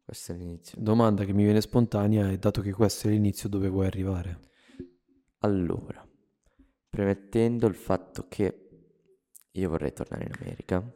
[0.04, 0.78] Questo è l'inizio.
[0.82, 4.40] Domanda che mi viene spontanea è, dato che questo è l'inizio, dove vuoi arrivare?
[5.40, 6.06] Allora,
[6.90, 8.70] premettendo il fatto che
[9.50, 10.96] io vorrei tornare in America,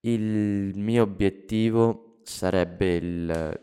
[0.00, 3.60] il mio obiettivo sarebbe il,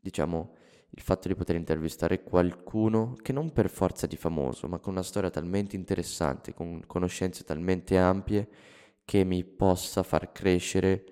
[0.00, 0.54] diciamo,
[0.96, 5.02] il fatto di poter intervistare qualcuno che non per forza di famoso, ma con una
[5.02, 8.48] storia talmente interessante, con conoscenze talmente ampie,
[9.04, 11.04] che mi possa far crescere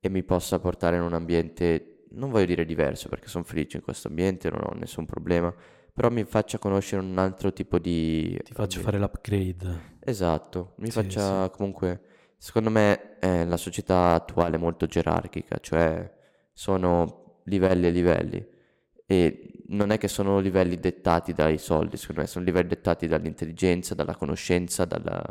[0.00, 3.82] e mi possa portare in un ambiente, non voglio dire diverso, perché sono felice in
[3.82, 5.52] questo ambiente, non ho nessun problema,
[5.92, 8.38] però mi faccia conoscere un altro tipo di...
[8.44, 8.84] Ti faccio ambiente.
[8.84, 9.98] fare l'upgrade.
[10.00, 12.00] Esatto, mi Sì, faccia comunque,
[12.36, 16.10] secondo me eh, la società attuale è molto gerarchica, cioè
[16.52, 18.46] sono livelli e livelli
[19.12, 23.94] e non è che sono livelli dettati dai soldi, secondo me sono livelli dettati dall'intelligenza,
[23.94, 25.22] dalla conoscenza, dalla...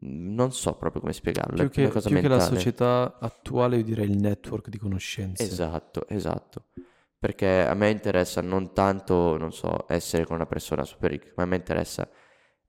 [0.00, 4.18] non so proprio come spiegarlo, Più che, più che la società attuale, io direi il
[4.18, 5.42] network di conoscenze.
[5.44, 6.66] Esatto, esatto.
[7.18, 11.44] Perché a me interessa non tanto, non so, essere con una persona super ricca, ma
[11.44, 12.06] a me interessa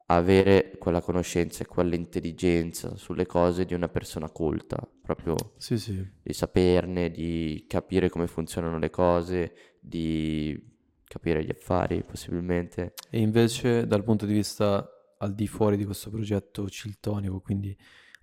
[0.07, 6.07] avere quella conoscenza e quell'intelligenza sulle cose di una persona colta, proprio Sì, sì.
[6.21, 9.53] di saperne, di capire come funzionano le cose,
[9.85, 12.93] di capire gli affari possibilmente.
[13.09, 14.87] E invece dal punto di vista
[15.19, 17.75] al di fuori di questo progetto ciltonico, quindi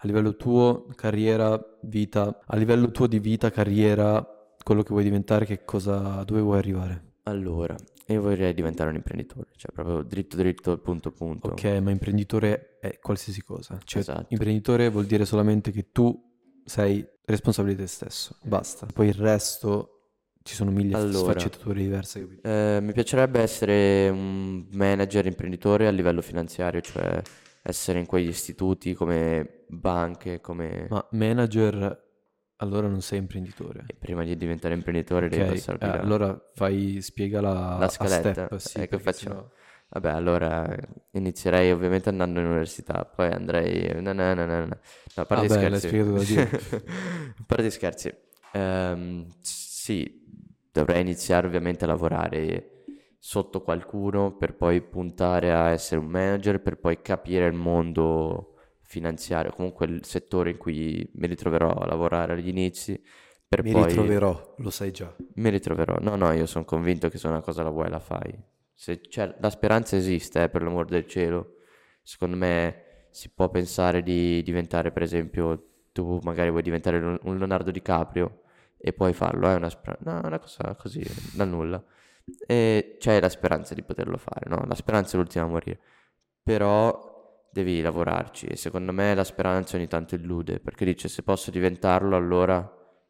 [0.04, 4.26] a livello tuo, carriera, vita, a livello tuo di vita, carriera,
[4.62, 7.10] quello che vuoi diventare, che cosa, dove vuoi arrivare?
[7.24, 7.76] Allora,
[8.08, 11.50] io vorrei diventare un imprenditore, cioè proprio dritto dritto, punto punto.
[11.50, 13.78] Ok, ma imprenditore è qualsiasi cosa.
[13.84, 14.26] Cioè, Esatto.
[14.30, 16.30] imprenditore vuol dire solamente che tu
[16.64, 18.36] sei responsabile di te stesso.
[18.42, 18.86] Basta.
[18.92, 20.01] Poi il resto
[20.42, 21.32] ci sono mille Allora.
[21.32, 22.42] sfaccettature diverse, capito?
[22.48, 27.22] Eh, mi piacerebbe essere un manager imprenditore a livello finanziario, cioè
[27.62, 30.88] essere in quegli istituti come banche, come...
[30.88, 32.10] Ma manager,
[32.56, 33.86] allora non sei imprenditore.
[33.86, 38.46] E prima di diventare imprenditore devi Ok, passare eh, allora fai, spiegala La a scaletta,
[38.46, 39.34] step, sì, perché facciamo?
[39.34, 39.50] sennò-
[39.88, 40.76] Vabbè, allora
[41.12, 43.92] inizierei ovviamente andando all'università, poi andrei...
[44.00, 44.66] No, no, no, no, no.
[44.66, 45.88] No, a parte Vabbè, l'hai scherzi.
[45.88, 46.48] spiegato da Dio.
[47.40, 48.14] A parte scherzi.
[48.52, 49.26] Ehm,
[49.82, 50.24] sì,
[50.70, 52.84] dovrei iniziare ovviamente a lavorare
[53.18, 59.50] sotto qualcuno per poi puntare a essere un manager, per poi capire il mondo finanziario,
[59.50, 63.02] comunque il settore in cui mi ritroverò a lavorare agli inizi,
[63.48, 63.86] per Mi poi...
[63.86, 65.12] ritroverò, lo sai già.
[65.34, 65.96] Mi ritroverò.
[65.98, 68.32] No, no, io sono convinto che se una cosa la vuoi la fai.
[68.72, 71.56] Se c'è- la speranza esiste, eh, per l'amor del cielo.
[72.04, 77.72] Secondo me si può pensare di diventare, per esempio, tu magari vuoi diventare un Leonardo
[77.72, 78.42] DiCaprio
[78.84, 81.02] e puoi farlo, è una, spera- no, una cosa così,
[81.34, 81.82] dal nulla.
[82.46, 84.64] E c'è la speranza di poterlo fare, no?
[84.66, 85.78] La speranza è l'ultima a morire.
[86.42, 91.50] Però devi lavorarci e secondo me la speranza ogni tanto illude, perché dice se posso
[91.52, 92.58] diventarlo allora,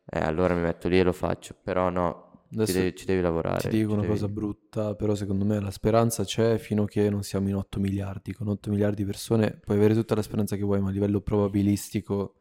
[0.04, 3.70] eh, allora mi metto lì e lo faccio, però no, ci devi, ci devi lavorare.
[3.70, 7.08] ti dico una devi- cosa brutta, però secondo me la speranza c'è fino a che
[7.08, 8.34] non siamo in 8 miliardi.
[8.34, 11.22] Con 8 miliardi di persone puoi avere tutta la speranza che vuoi, ma a livello
[11.22, 12.34] probabilistico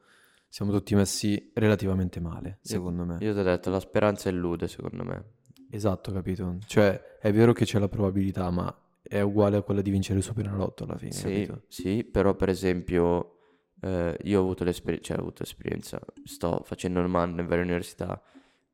[0.52, 3.18] siamo tutti messi relativamente male, secondo me.
[3.22, 5.24] Io ti ho detto, la speranza illude, secondo me.
[5.70, 6.58] Esatto, capito?
[6.66, 10.26] Cioè, è vero che c'è la probabilità, ma è uguale a quella di vincere il
[10.26, 11.62] Superenalotto alla fine, Sì, capito?
[11.70, 13.38] sì, però per esempio
[13.80, 17.64] eh, io ho avuto l'esperienza, cioè ho avuto esperienza, sto facendo il man in varie
[17.64, 18.22] università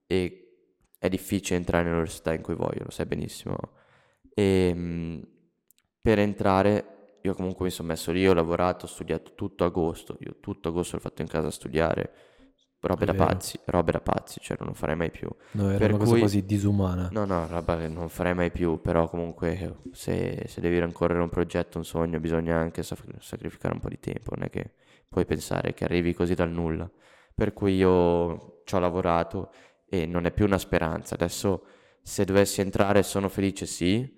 [0.08, 0.44] e
[0.98, 3.56] è difficile entrare nell'università in cui voglio, lo sai benissimo.
[4.34, 5.28] E mh,
[6.02, 10.38] per entrare, io comunque mi sono messo lì, ho lavorato, ho studiato tutto agosto, io
[10.40, 12.12] tutto agosto l'ho fatto in casa a studiare,
[12.82, 15.30] robe da pazzi, robe da pazzi, cioè non lo farei mai più.
[15.52, 17.10] No, era Per una cosa cui- quasi disumana.
[17.10, 21.30] No, no, roba che non farei mai più, però comunque se, se devi rincorrere un
[21.30, 24.74] progetto, un sogno, bisogna anche sac- sacrificare un po' di tempo, non è che
[25.08, 26.90] puoi pensare che arrivi così dal nulla.
[27.34, 29.52] Per cui io ci ho lavorato
[29.88, 31.14] e non è più una speranza.
[31.16, 31.66] Adesso
[32.02, 34.14] se dovessi entrare sono felice, sì,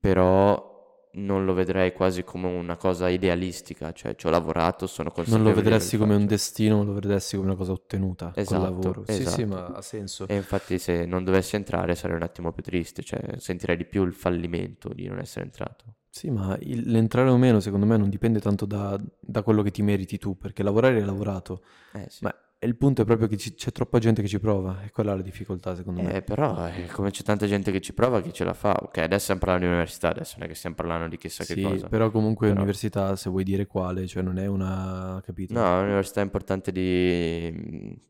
[0.00, 0.73] però
[1.14, 5.54] non lo vedrei quasi come una cosa idealistica, cioè ci ho lavorato, sono Non consapevole
[5.54, 8.58] lo di vedresti come un destino, ma lo vedresti come una cosa ottenuta col Esatto,
[8.58, 9.04] lavoro.
[9.06, 9.46] Sì, sì, esatto.
[9.46, 10.26] ma ha senso.
[10.26, 14.04] E infatti se non dovessi entrare sarei un attimo più triste, cioè sentirei di più
[14.04, 15.94] il fallimento di non essere entrato.
[16.08, 19.72] Sì, ma il- l'entrare o meno, secondo me, non dipende tanto da, da quello che
[19.72, 21.62] ti meriti tu, perché lavorare hai lavorato.
[21.92, 22.24] Eh sì.
[22.24, 25.12] Ma il punto è proprio che ci- c'è troppa gente che ci prova, e quella
[25.12, 26.14] è la difficoltà, secondo me.
[26.16, 28.72] Eh, però eh, come c'è tanta gente che ci prova, chi ce la fa?
[28.80, 31.54] Ok, adesso stiamo parlando di università, adesso non è che stiamo parlando di chissà che
[31.54, 31.88] Sì, cosa.
[31.88, 35.52] però comunque Però- università, se vuoi dire quale, cioè non è una, capito?
[35.54, 37.50] No, l'università importante di,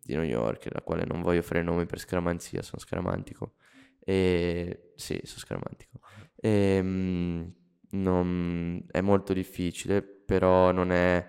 [0.02, 3.54] di New York, la quale non voglio fare nomi per scaramanzia, sono scaramantico.
[4.00, 6.00] E sì, sono scaramantico.
[6.36, 7.44] E, mm,
[7.90, 11.26] non- è molto difficile, però non è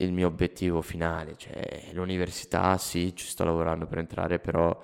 [0.00, 1.34] il mio obiettivo finale.
[1.36, 4.78] Cioè, l'università, sì, ci sto lavorando per entrare, però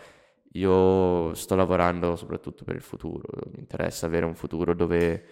[0.52, 3.28] io sto lavorando soprattutto per il futuro.
[3.52, 5.24] Mi interessa avere un futuro dove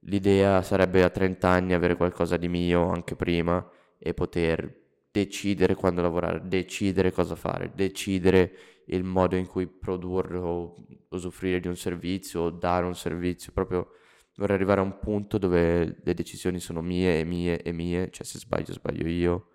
[0.00, 3.66] l'idea sarebbe a 30 anni avere qualcosa di mio anche prima
[3.98, 4.78] e poter
[5.10, 8.52] decidere quando lavorare, decidere cosa fare, decidere
[8.86, 10.74] il modo in cui produrre o
[11.10, 13.52] usufruire di un servizio o dare un servizio.
[13.52, 13.92] Proprio
[14.40, 18.24] vorrei arrivare a un punto dove le decisioni sono mie e mie e mie, cioè
[18.24, 19.48] se sbaglio sbaglio io.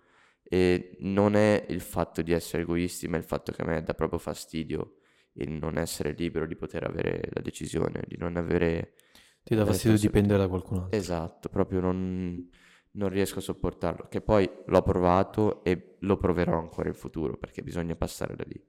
[0.44, 3.94] E non è il fatto di essere egoisti, ma il fatto che a me dà
[3.94, 4.98] proprio fastidio
[5.38, 8.94] il non essere libero di poter avere la decisione, di non avere...
[9.42, 10.96] Ti dà fastidio dipendere da qualcun altro.
[10.96, 12.48] Esatto, proprio non,
[12.92, 14.06] non riesco a sopportarlo.
[14.08, 18.64] Che poi l'ho provato e lo proverò ancora in futuro perché bisogna passare da lì.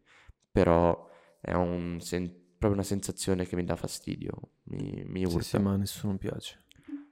[0.52, 1.08] Però
[1.40, 5.42] è un sen- proprio una sensazione che mi dà fastidio, mi, mi Sì, urta.
[5.44, 6.64] sì, ma a nessuno piace.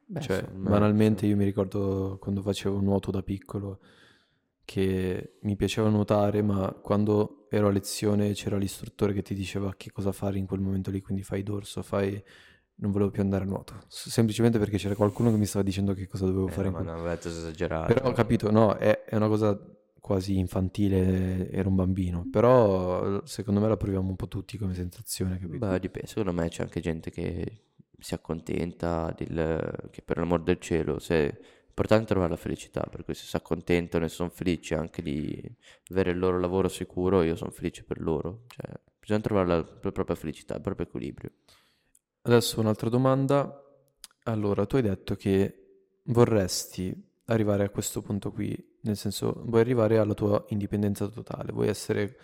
[0.08, 3.80] Beh, Cioè, banalmente io mi ricordo quando facevo nuoto da piccolo
[4.64, 9.92] che mi piaceva nuotare, ma quando ero a lezione c'era l'istruttore che ti diceva che
[9.92, 12.22] cosa fare in quel momento lì, quindi fai dorso, fai...
[12.78, 16.08] Non volevo più andare a nuoto, semplicemente perché c'era qualcuno che mi stava dicendo che
[16.08, 17.94] cosa dovevo Eh, fare ma quel non avete esagerato.
[17.94, 19.58] Però ho capito, no, è, è una cosa
[20.06, 25.40] quasi infantile, ero un bambino, però secondo me la proviamo un po' tutti come sensazione,
[25.40, 25.58] capito?
[25.58, 26.08] Beh, dipende.
[26.08, 27.62] Secondo me c'è anche gente che
[28.00, 33.04] si accontenta del- che per l'amor del cielo, se è importante trovare la felicità, per
[33.04, 35.42] cui se si accontentano e sono felici anche di
[35.90, 38.44] avere il loro lavoro sicuro, io sono felice per loro.
[38.48, 41.32] Cioè, bisogna trovare la, la propria felicità, il proprio equilibrio.
[42.24, 43.62] adesso un'altra domanda.
[44.24, 46.94] Allora, tu hai detto che vorresti
[47.26, 52.18] arrivare a questo punto qui, nel senso, vuoi arrivare alla tua indipendenza totale, vuoi essere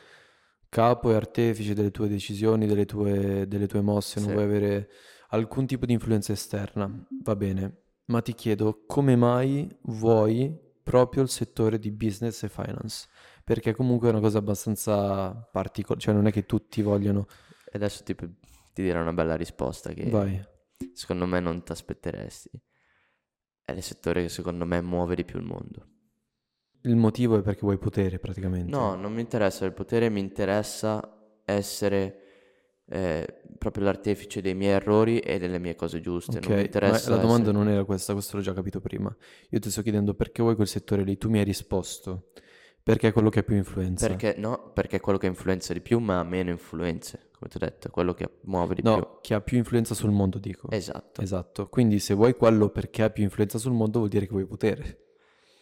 [0.69, 4.33] capo e artefice delle tue decisioni, delle tue, delle tue mosse, non Sì.
[4.35, 4.89] vuoi avere
[5.29, 7.07] alcun tipo di influenza esterna.
[7.23, 13.07] Va bene, ma ti chiedo come mai vuoi proprio il settore di business e finance?
[13.43, 17.25] Perché comunque è una cosa abbastanza particolare, cioè non è che tutti vogliono...
[17.65, 20.41] E adesso ti, ti dirò una bella risposta che Vai.
[20.93, 22.49] secondo me non ti aspetteresti.
[23.65, 25.87] È il settore che secondo me muove di più il mondo.
[26.83, 28.69] Il motivo è perché vuoi potere praticamente.
[28.69, 32.17] No, non mi interessa il potere, mi interessa essere
[32.85, 36.37] eh, proprio l'artefice dei miei errori e delle mie cose giuste.
[36.37, 38.81] Ok, Non mi ma interessa la domanda essere- non era questa, questo l'ho già capito
[38.81, 39.15] prima.
[39.49, 42.31] Io ti sto chiedendo perché vuoi quel settore lì, tu mi hai risposto.
[42.83, 44.07] Perché è quello che ha più influenza.
[44.07, 44.71] Perché no?
[44.73, 47.29] Perché è quello che influenza di più, ma ha meno influenze.
[47.37, 50.11] Come ti ho detto, è quello che muove di No, che ha più influenza sul
[50.11, 50.67] mondo, dico.
[50.67, 50.77] più.
[50.77, 51.21] Esatto.
[51.21, 51.69] Esatto.
[51.69, 54.97] Quindi se vuoi quello perché ha più influenza sul mondo, vuol dire che vuoi potere.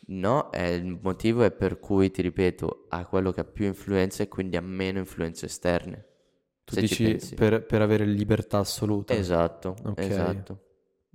[0.08, 4.24] No, è il motivo è per cui, ti ripeto, ha quello che ha più influenze
[4.24, 6.06] e quindi ha meno influenze esterne.
[6.64, 9.14] Tu dici per, per avere libertà assoluta.
[9.14, 10.00] Esatto, Ok.
[10.00, 10.60] esatto.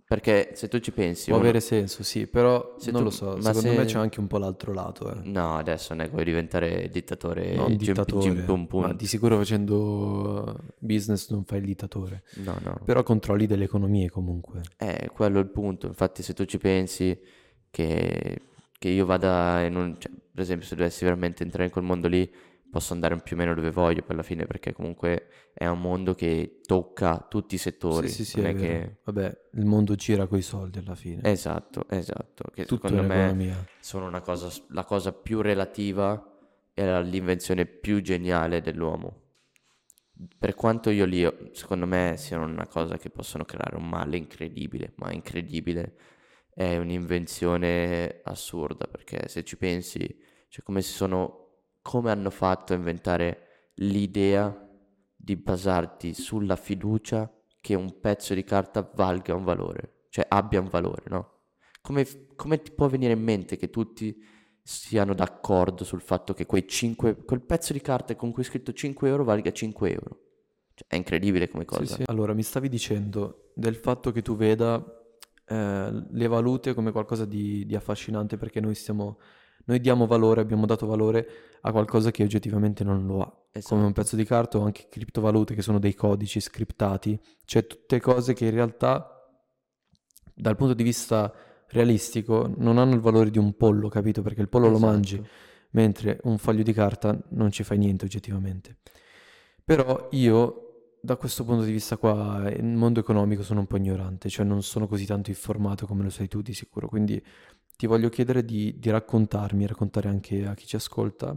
[0.07, 1.29] Perché se tu ci pensi...
[1.29, 3.95] Può uno- avere senso, sì, però Se non tu- lo so, ma secondo me se-
[3.95, 5.21] c'è anche un po' l'altro lato, eh.
[5.25, 11.31] No, adesso ne vuoi diventare dittatore Non Jim- dittatore, Jim ma di sicuro facendo business
[11.31, 12.81] non fai il dittatore, No, no.
[12.85, 14.61] però controlli delle economie comunque.
[14.77, 15.87] Eh, quello è il punto.
[15.87, 17.19] Infatti, se tu ci pensi
[17.71, 18.40] che,
[18.79, 19.97] che io vada in un...
[19.99, 22.31] cioè, per esempio, se dovessi veramente entrare in quel mondo lì,
[22.75, 26.13] posso andare più o meno dove voglio per la fine, perché comunque è un mondo
[26.13, 28.09] che tocca tutti i settori.
[28.09, 28.97] Sì, sì, sì, non è che...
[29.05, 31.23] Vabbè, il mondo gira coi soldi alla fine.
[31.23, 32.51] Esatto, esatto.
[32.53, 36.21] Che Tutto secondo me sono una cosa, la cosa più relativa
[36.75, 39.21] e l'invenzione più geniale dell'uomo.
[40.37, 44.95] Per quanto io li, secondo me siano una cosa che possono creare un male incredibile,
[44.97, 45.97] ma incredibile
[46.53, 50.05] è un'invenzione assurda, perché se ci pensi,
[50.49, 51.43] cioè come si sono,
[51.85, 54.59] come hanno fatto a inventare l'idea
[55.14, 60.68] di basarti sulla fiducia che un pezzo di carta valga un valore, cioè abbia un
[60.68, 61.33] valore, no?
[61.83, 64.16] Come, come ti può venire in mente che tutti
[64.62, 68.73] siano d'accordo sul fatto che quei 5, quel pezzo di carta con cui è scritto
[68.73, 70.20] 5 euro valga 5 euro?
[70.73, 71.97] Cioè, è incredibile come Sì, cosa.
[71.97, 72.03] sì.
[72.07, 74.83] Allora, mi stavi dicendo del fatto che tu veda
[75.47, 79.18] eh, le valute come qualcosa di, di affascinante perché noi stiamo,
[79.66, 81.27] noi diamo valore, abbiamo dato valore
[81.62, 83.27] a qualcosa che oggettivamente non lo ha.
[83.62, 83.92] Come un Esatto.
[83.92, 88.44] pezzo di carta o anche criptovalute che sono dei codici scriptati, cioè tutte cose che
[88.46, 89.09] in realtà
[90.35, 91.33] dal punto di vista
[91.68, 94.22] realistico non hanno il valore di un pollo, capito?
[94.22, 95.29] Perché il pollo lo mangi, Esatto.
[95.70, 98.79] mentre un foglio di carta non ci fai niente oggettivamente.
[99.64, 104.29] Però io, da questo punto di vista qua, il mondo economico sono un po' ignorante,
[104.29, 107.22] cioè non sono così tanto informato come lo sei tu di sicuro, quindi
[107.77, 111.37] ti voglio chiedere di, di raccontarmi, raccontare anche a chi ci ascolta,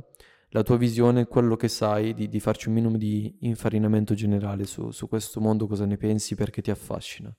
[0.50, 4.91] la tua visione, quello che sai, di, di farci un minimo di infarinamento generale su,
[4.91, 7.34] su questo mondo, cosa ne pensi, perché ti affascina.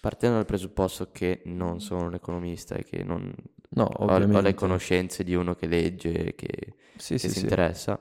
[0.00, 3.34] Partendo dal presupposto che non sono un economista e che non
[3.70, 7.40] No, ho, ho le conoscenze di uno che legge, che, Sì, che sì, si sì.
[7.40, 8.00] interessa,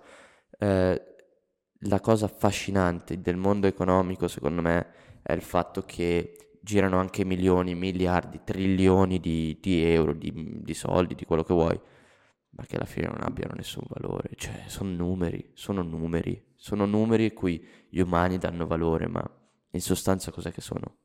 [0.60, 1.02] eh,
[1.82, 4.88] la cosa affascinante del mondo economico, secondo me,
[5.24, 11.16] è il fatto che girano anche milioni, miliardi, trilioni di, di euro, di, di soldi,
[11.16, 11.80] di quello che vuoi,
[12.52, 14.32] ma che alla fine non abbiano nessun valore.
[14.36, 19.24] Cioè, sono numeri, sono numeri, sono numeri a cui gli umani danno valore, ma
[19.72, 20.98] in sostanza cos'è che sono?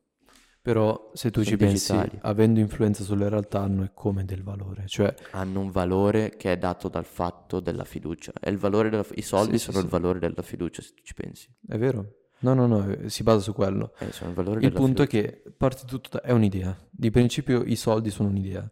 [0.62, 2.18] Però se tu Sono ci pensi, digitali.
[2.22, 6.58] avendo influenza sulle realtà hanno e come del valore, cioè hanno un valore che è
[6.58, 8.32] dato dal fatto della fiducia.
[8.44, 9.90] Il valore della I soldi Sì, sì, sono il sì.
[9.90, 11.52] valore della fiducia, se tu ci pensi.
[11.66, 12.21] è vero?
[12.42, 13.92] No, no, no, eh, si basa su quello.
[13.98, 15.32] Eh, sono il Il punto è fiducia.
[15.42, 16.20] che parte tutto da...
[16.22, 16.76] è un'idea.
[16.90, 18.68] Di principio i soldi sono un'idea.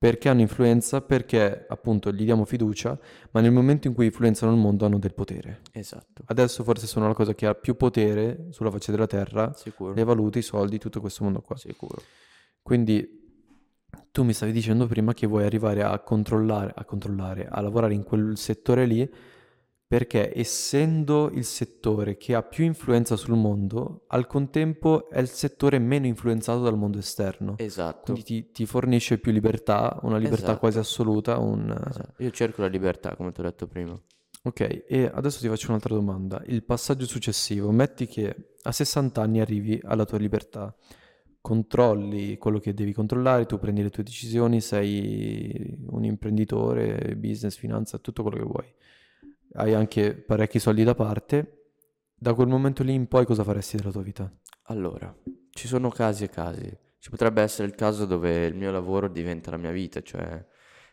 [0.00, 1.00] Perché hanno influenza?
[1.00, 2.96] Perché appunto gli diamo fiducia,
[3.32, 5.62] ma nel momento in cui influenzano il mondo hanno del potere.
[5.72, 9.94] Esatto, Adesso forse sono la cosa che ha più potere sulla faccia della terra, sicuro.
[9.94, 11.56] le valute, i soldi, tutto questo mondo qua.
[11.56, 12.00] Sicuro.
[12.62, 13.26] Quindi
[14.12, 18.04] tu mi stavi dicendo prima che vuoi arrivare a controllare, a controllare, a lavorare in
[18.04, 19.10] quel settore lì,
[19.88, 25.78] perché essendo il settore che ha più influenza sul mondo, al contempo è il settore
[25.78, 27.54] meno influenzato dal mondo esterno.
[27.56, 28.12] Esatto.
[28.12, 30.58] Quindi ti, ti fornisce più libertà, una libertà Esatto.
[30.58, 31.38] quasi assoluta.
[31.38, 31.70] Un...
[31.88, 32.22] Esatto.
[32.22, 33.98] Io cerco la libertà, come ti ho detto prima.
[34.42, 36.42] Ok, e adesso ti faccio un'altra domanda.
[36.46, 40.76] Il passaggio successivo, metti che a 60 anni arrivi alla tua libertà,
[41.40, 47.96] controlli quello che devi controllare, tu prendi le tue decisioni, sei un imprenditore, business, finanza,
[47.96, 48.74] tutto quello che vuoi.
[49.54, 51.54] Hai anche parecchi soldi da parte.
[52.14, 54.30] Da quel momento lì in poi cosa faresti della tua vita?
[54.64, 55.14] Allora,
[55.50, 56.76] ci sono casi e casi.
[56.98, 60.44] Ci potrebbe essere il caso dove il mio lavoro diventa la mia vita, cioè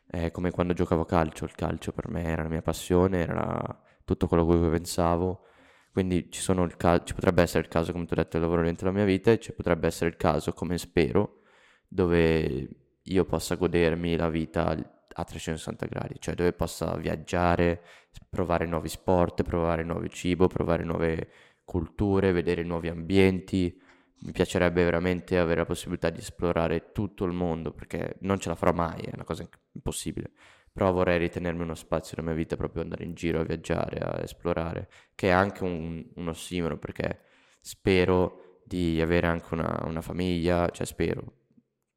[0.08, 3.82] è come quando giocavo a calcio, il calcio per me era la mia passione, era
[4.06, 5.46] tutto quello che pensavo,
[5.92, 6.42] quindi ci,
[6.78, 9.06] ca- ci potrebbe essere il caso, come ti ho detto, il lavoro diventa la mia
[9.06, 11.42] vita e ci potrebbe essere il caso, come spero,
[11.88, 12.70] dove
[13.02, 14.76] io possa godermi la vita
[15.18, 17.82] a 360 gradi, cioè dove possa viaggiare,
[18.30, 21.30] provare nuovi sport, provare nuovo cibo, provare nuove
[21.64, 23.82] culture, vedere nuovi ambienti.
[24.22, 28.56] Mi piacerebbe veramente avere la possibilità di esplorare tutto il mondo perché non ce la
[28.56, 30.32] farò mai, è una cosa impossibile.
[30.72, 34.22] Però vorrei ritenermi uno spazio nella mia vita proprio andare in giro a viaggiare, a
[34.22, 37.22] esplorare, che è anche un, un ossimoro perché
[37.62, 41.35] spero di avere anche una, una famiglia, cioè spero,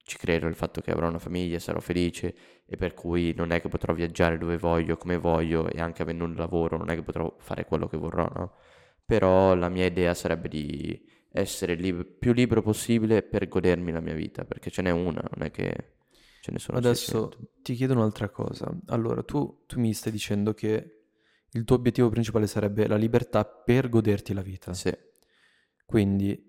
[0.08, 2.34] ci credo nel fatto che avrò una famiglia, sarò felice
[2.66, 6.24] e per cui non è che potrò viaggiare dove voglio, come voglio e anche avendo
[6.24, 8.54] un lavoro non è che potrò fare quello che vorrò, no?
[9.04, 14.14] però la mia idea sarebbe di essere lib- più libero possibile per godermi la mia
[14.14, 15.94] vita, perché ce n'è una, non è che
[16.40, 17.38] ce ne sono Adesso 600.
[17.62, 18.70] ti chiedo un'altra cosa.
[18.86, 20.94] Allora, tu, tu mi stai dicendo che
[21.52, 24.78] il tuo obiettivo principale sarebbe la libertà per goderti la vita.
[24.78, 24.90] Sì,
[25.84, 26.47] Quindi,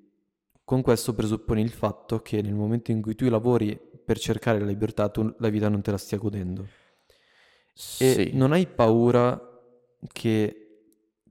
[0.69, 4.67] con questo presupponi il fatto che nel momento in cui tu lavori per cercare la
[4.67, 6.61] libertà, tu la vita non te la stia godendo.
[7.73, 9.35] E sì, non hai paura
[10.13, 10.67] che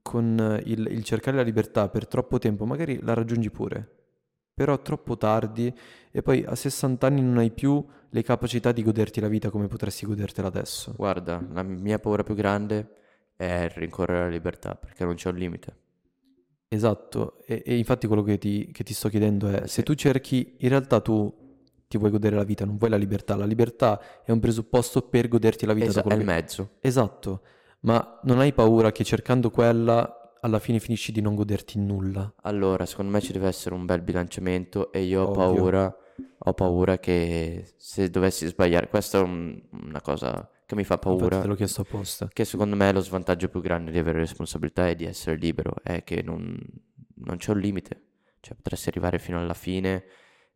[0.01, 3.89] con il, il cercare la libertà per troppo tempo magari la raggiungi pure,
[4.53, 5.73] però troppo tardi
[6.11, 9.67] e poi a 60 anni non hai più le capacità di goderti la vita come
[9.67, 10.93] potresti godertela adesso.
[10.97, 12.89] guarda, la mia paura più grande
[13.37, 15.87] è rincorrere la libertà, perché non c'è un limite.
[16.71, 19.95] Esatto, e, e infatti quello che ti, che ti sto chiedendo è, Eh se tu
[19.95, 21.33] cerchi, in realtà tu
[21.87, 25.27] ti vuoi godere la vita, non vuoi la libertà, la libertà è un presupposto per
[25.27, 26.23] goderti la vita da Esa- è il che...
[26.23, 26.69] mezzo.
[26.79, 27.41] Esatto,
[27.81, 32.31] ma non hai paura che cercando quella alla fine finisci di non goderti nulla?
[32.43, 35.31] Allora, secondo me ci deve essere un bel bilanciamento e io ho Ovvio.
[35.31, 35.97] paura,
[36.37, 41.41] ho paura che se dovessi sbagliare, questa è un- una cosa che mi fa paura,
[41.41, 42.29] te l'ho chiesto apposta.
[42.31, 45.73] che secondo me è lo svantaggio più grande di avere responsabilità e di essere libero,
[45.81, 46.55] è che non,
[47.15, 48.01] non c'è un limite,
[48.39, 50.03] cioè potresti arrivare fino alla fine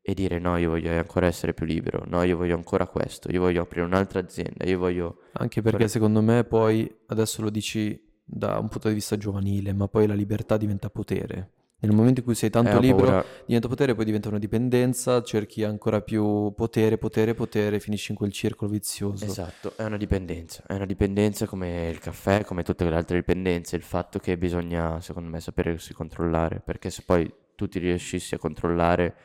[0.03, 3.39] e dire no, io voglio ancora essere più libero, no, io voglio ancora questo, io
[3.39, 5.89] voglio aprire un'altra azienda, io voglio Anche perché fare...
[5.89, 10.14] secondo me poi, adesso lo dici da un punto di vista giovanile, ma poi la
[10.14, 11.53] libertà diventa potere.
[11.84, 14.39] Nel momento in cui sei Eh, tanto ho libero, paura, diventa potere, poi diventa una
[14.39, 19.25] dipendenza, cerchi ancora più potere, potere, potere, finisci in quel circolo vizioso.
[19.25, 23.75] esatto, è una dipendenza, è una dipendenza come il caffè, come tutte le altre dipendenze,
[23.75, 28.39] il fatto che bisogna, secondo me, sapersi controllare, perché se poi tu ti riuscissi a
[28.39, 29.15] controllare,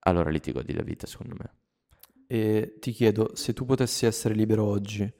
[0.00, 1.50] allora lì ti godi la vita, secondo me.
[2.26, 5.10] E ti chiedo, se tu potessi essere libero oggi,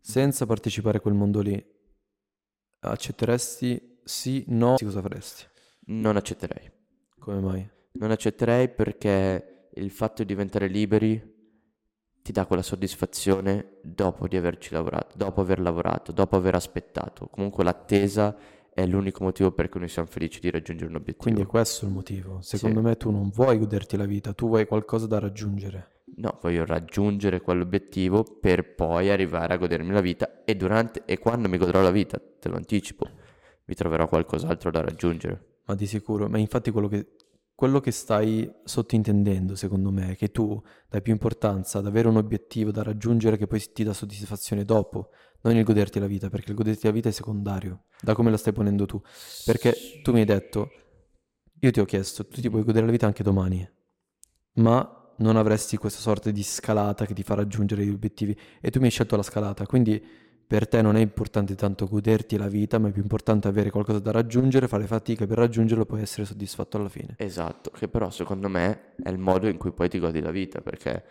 [0.00, 1.62] senza partecipare a quel mondo lì,
[2.80, 5.44] accetteresti sì, no, cosa faresti?
[5.90, 6.70] Non accetterei.
[7.18, 7.68] Come mai?
[7.92, 11.38] Non accetterei perché il fatto di diventare liberi
[12.22, 17.26] ti dà quella soddisfazione dopo di averci lavorato, dopo aver lavorato, dopo aver aspettato.
[17.26, 18.36] Comunque l'attesa
[18.72, 21.48] è l'unico motivo per cui noi siamo felici di raggiungere un Quindi è obiettivo.
[21.48, 22.40] questo il motivo.
[22.40, 22.56] Sì.
[22.56, 26.02] Secondo me tu non vuoi goderti la vita, tu vuoi qualcosa da raggiungere.
[26.16, 31.48] No, voglio raggiungere quell'obiettivo per poi arrivare a godermi la vita e durante e quando
[31.48, 33.08] mi godrò la vita, te lo anticipo,
[33.64, 35.49] mi troverò qualcos'altro da raggiungere.
[35.64, 37.16] Ma di sicuro, ma infatti quello che,
[37.54, 42.16] quello che stai sottintendendo, secondo me, è che tu dai più importanza ad avere un
[42.16, 45.10] obiettivo da raggiungere che poi ti dà soddisfazione dopo,
[45.42, 48.36] non il goderti la vita, perché il goderti la vita è secondario, da come la
[48.36, 49.00] stai ponendo tu.
[49.44, 50.70] Perché tu mi hai detto,
[51.60, 53.68] io ti ho chiesto, tu ti puoi godere la vita anche domani,
[54.54, 58.78] ma non avresti questa sorta di scalata che ti fa raggiungere gli obiettivi e tu
[58.78, 60.02] mi hai scelto la scalata, quindi
[60.50, 64.00] per te non è importante tanto goderti la vita, ma è più importante avere qualcosa
[64.00, 67.14] da raggiungere, fare fatica per raggiungerlo e poi essere soddisfatto alla fine.
[67.18, 70.60] Esatto, che però secondo me è il modo in cui poi ti godi la vita,
[70.60, 71.04] perché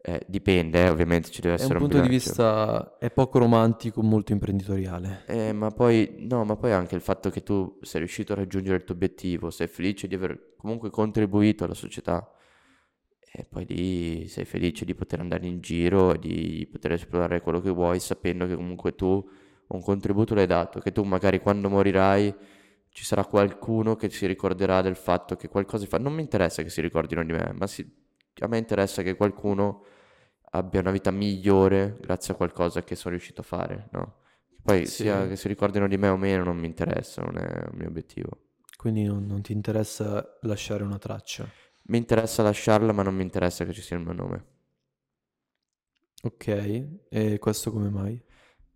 [0.00, 2.28] eh, dipende, eh, ovviamente ci deve un essere un punto di bilancio.
[2.30, 5.24] vista, è poco romantico, molto imprenditoriale.
[5.26, 8.78] Eh, ma poi, no, ma poi anche il fatto che tu sei riuscito a raggiungere
[8.78, 12.26] il tuo obiettivo, sei felice di aver comunque contribuito alla società
[13.32, 17.70] e poi lì sei felice di poter andare in giro, di poter esplorare quello che
[17.70, 19.26] vuoi, sapendo che comunque tu
[19.68, 22.34] un contributo l'hai dato, che tu magari quando morirai
[22.90, 26.02] ci sarà qualcuno che si ricorderà del fatto che qualcosa fatto.
[26.02, 27.86] Non mi interessa che si ricordino di me, ma si-
[28.40, 29.84] a me interessa che qualcuno
[30.52, 34.16] abbia una vita migliore grazie a qualcosa che sono riuscito a fare, no?
[34.62, 37.66] Poi sia Sì, che si ricordino di me o meno non mi interessa, non è
[37.70, 38.38] un mio obiettivo.
[38.76, 41.52] quindi non, non ti interessa lasciare una traccia.
[41.88, 44.44] Mi interessa lasciarla, ma non mi interessa che ci sia il mio nome.
[46.22, 48.22] Ok, e questo come mai?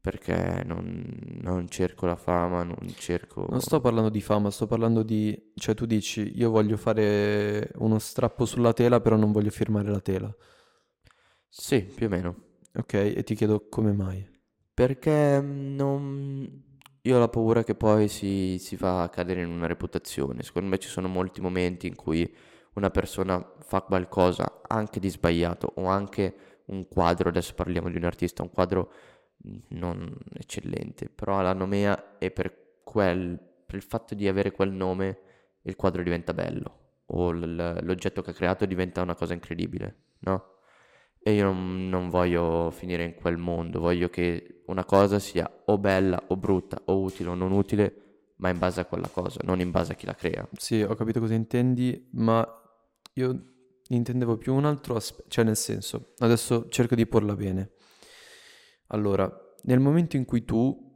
[0.02, 1.06] perché non,
[1.42, 3.46] non cerco la fama, non cerco...
[3.48, 5.52] Non sto parlando di fama, sto parlando di...
[5.54, 10.00] Cioè tu dici, io voglio fare uno strappo sulla tela, però non voglio firmare la
[10.00, 10.34] tela.
[11.48, 12.36] Sì, più o meno.
[12.74, 14.28] Ok, e ti chiedo come mai.
[14.74, 16.62] Perché mm, non...
[17.02, 20.42] Io ho la paura che poi si, si va a cadere in una reputazione.
[20.42, 22.28] Secondo me ci sono molti momenti in cui
[22.74, 26.34] una persona fa qualcosa anche di sbagliato o anche
[26.66, 28.92] un quadro, adesso parliamo di un artista, un quadro
[29.70, 34.70] non eccellente, però ha la nomea e per, quel, per il fatto di avere quel
[34.70, 35.18] nome
[35.62, 40.50] il quadro diventa bello o l'oggetto che ha creato diventa una cosa incredibile, no?
[41.24, 45.78] E io non, non, voglio finire in quel mondo, voglio che una cosa sia o
[45.78, 49.60] bella o brutta o utile o non utile, ma in base a quella cosa, non
[49.60, 50.48] in base a chi la crea.
[50.56, 52.61] Sì, ho capito cosa intendi, ma
[53.14, 53.52] io
[53.88, 57.72] intendevo più un altro aspetto, cioè nel senso, adesso cerco di porla bene.
[58.88, 59.30] Allora,
[59.62, 60.90] nel momento in cui tu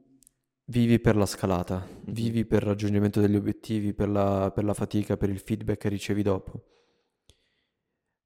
[0.66, 2.02] vivi per la scalata, mm-hmm.
[2.06, 5.88] vivi per il raggiungimento degli obiettivi, per la, per la, fatica, per il feedback che
[5.88, 6.64] ricevi dopo,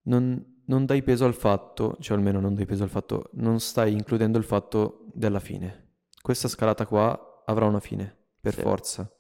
[0.02, 3.92] non, non, dai peso al fatto, cioè almeno non dai peso al fatto, non stai
[3.92, 5.98] includendo il fatto della fine.
[6.20, 8.60] Questa scalata qua avrà una fine, per sì.
[8.60, 9.12] forza.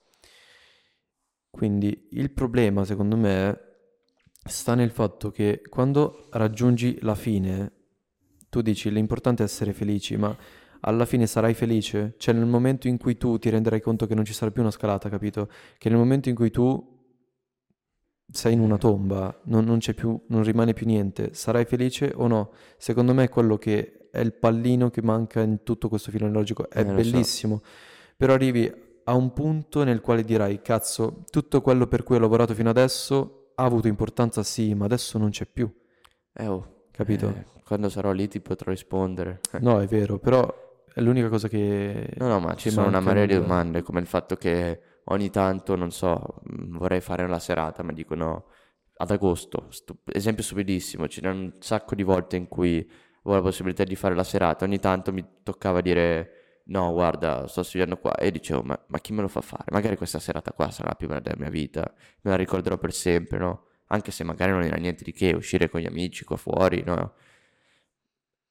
[1.50, 3.69] Quindi il problema, secondo me,
[4.42, 7.72] sta nel fatto che quando raggiungi la fine
[8.50, 10.36] tu dici l'importante è essere felici, ma
[10.80, 12.14] alla fine sarai felice?
[12.18, 14.72] Cioè nel momento in cui tu ti renderai conto che non ci sarà più una
[14.72, 15.48] scalata, capito?
[15.78, 16.98] Che nel momento in cui tu
[18.32, 22.52] sei in una tomba, non, non, più, non rimane più niente, sarai felice o no?
[22.76, 26.68] Secondo me è quello che è il pallino che manca in tutto questo filone logico,
[26.68, 27.70] è eh, bellissimo, so.
[28.16, 28.72] però arrivi
[29.04, 33.39] a un punto nel quale dirai, cazzo, tutto quello per cui ho lavorato fino adesso
[33.60, 35.70] ha avuto importanza sì, ma adesso non c'è più.
[36.32, 36.78] Eh oh.
[36.90, 37.28] Capito?
[37.28, 39.40] Eh, quando sarò lì ti potrò rispondere.
[39.60, 40.52] no, è vero, però
[40.92, 42.12] è l'unica cosa che...
[42.16, 45.76] No, no, ma ci sono una marea di domande, come il fatto che ogni tanto,
[45.76, 48.46] non so, mm, vorrei fare la serata, ma dico no,
[48.96, 52.78] ad agosto, stu- esempio stupidissimo, c'erano un sacco di volte in cui
[53.22, 56.39] avevo la possibilità di fare la serata, ogni tanto mi toccava dire
[56.70, 59.66] no, guarda, sto studiando qua e dicevo ma, ma chi me lo fa fare?
[59.70, 61.92] Magari questa serata qua sarà la più bella della mia vita,
[62.22, 63.64] me la ricorderò per sempre, no?
[63.92, 67.14] anche se magari non era niente di che, uscire con gli amici qua fuori, no?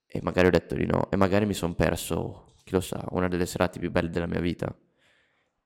[0.05, 3.27] E magari ho detto di no, e magari mi sono perso, chi lo sa, una
[3.27, 4.73] delle serate più belle della mia vita.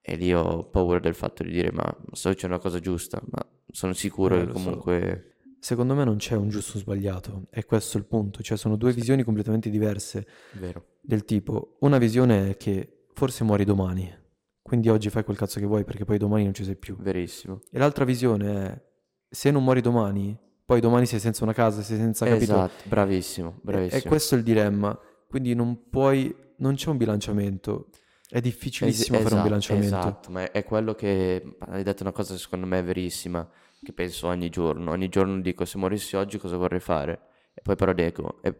[0.06, 3.40] E lì ho paura del fatto di dire, ma sto facendo la cosa giusta, ma
[3.68, 5.33] sono sicuro eh, che comunque...
[5.64, 8.92] Secondo me non c'è un giusto o sbagliato, è questo il punto, cioè sono due
[8.92, 10.28] visioni completamente diverse.
[10.60, 10.98] Vero.
[11.00, 14.14] Del tipo, una visione è che forse muori domani,
[14.62, 16.98] quindi oggi fai quel cazzo che vuoi perché poi domani non ci sei più.
[16.98, 17.62] Verissimo.
[17.72, 18.82] E l'altra visione è
[19.30, 22.44] se non muori domani, poi domani sei senza una casa, sei senza capito.
[22.44, 24.02] Esatto, bravissimo, bravissimo.
[24.02, 25.00] E, e questo è il dilemma.
[25.30, 27.88] Quindi non puoi, non c'è un bilanciamento.
[28.28, 29.96] È difficilissimo es- fare un esatto, bilanciamento.
[29.96, 33.50] Esatto, ma è quello che hai detto una cosa secondo me verissima,
[33.84, 34.92] che penso ogni giorno.
[34.92, 37.20] Ogni giorno dico se morissi oggi cosa vorrei fare?
[37.54, 38.56] E poi però dico, e,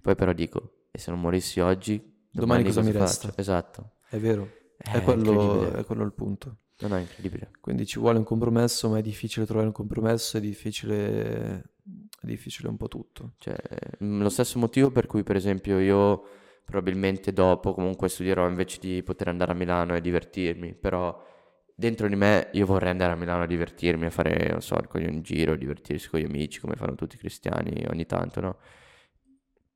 [0.00, 1.98] poi però dico, e se non morissi oggi,
[2.30, 3.26] domani, domani cosa, cosa mi faccio?
[3.26, 3.40] resta?
[3.40, 3.90] Esatto.
[4.08, 6.56] È vero, è, è, quello, è quello il punto.
[6.80, 7.50] No, no, è incredibile.
[7.60, 12.68] Quindi ci vuole un compromesso, ma è difficile trovare un compromesso, è difficile, è difficile
[12.68, 13.34] un po' tutto.
[13.38, 13.56] Cioè,
[14.02, 16.24] mm, lo stesso motivo per cui, per esempio, io
[16.64, 21.30] probabilmente dopo comunque studierò invece di poter andare a Milano e divertirmi, però
[21.74, 25.22] dentro di me io vorrei andare a Milano a divertirmi, a fare, non so, un
[25.22, 28.56] giro, divertirsi con gli amici, come fanno tutti i cristiani ogni tanto, no?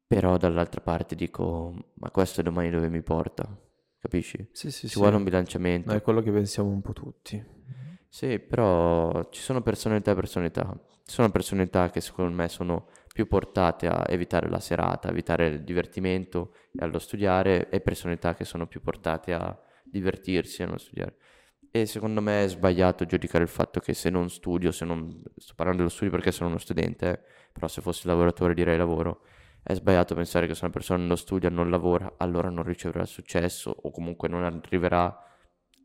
[0.07, 3.61] Però dall'altra parte dico, ma questo domani dove mi porta?
[4.07, 4.49] capisci?
[4.53, 4.99] Sì, sì, Ci sì.
[4.99, 5.90] vuole un bilanciamento.
[5.90, 7.44] Ma è quello che pensiamo un po' tutti.
[8.09, 10.80] Sì, però ci sono personalità e personalità.
[11.05, 15.49] Ci sono personalità che secondo me sono più portate a evitare la serata, a evitare
[15.49, 20.78] il divertimento e allo studiare, e personalità che sono più portate a divertirsi e non
[20.78, 21.16] studiare.
[21.77, 25.53] E secondo me è sbagliato giudicare il fatto che se non studio, se non sto
[25.55, 27.20] parlando dello studio perché sono uno studente, eh,
[27.53, 29.27] però se fossi lavoratore direi lavoro,
[29.62, 33.77] è sbagliato pensare che se una persona non studia, non lavora, allora non riceverà successo
[33.79, 35.22] o comunque non arriverà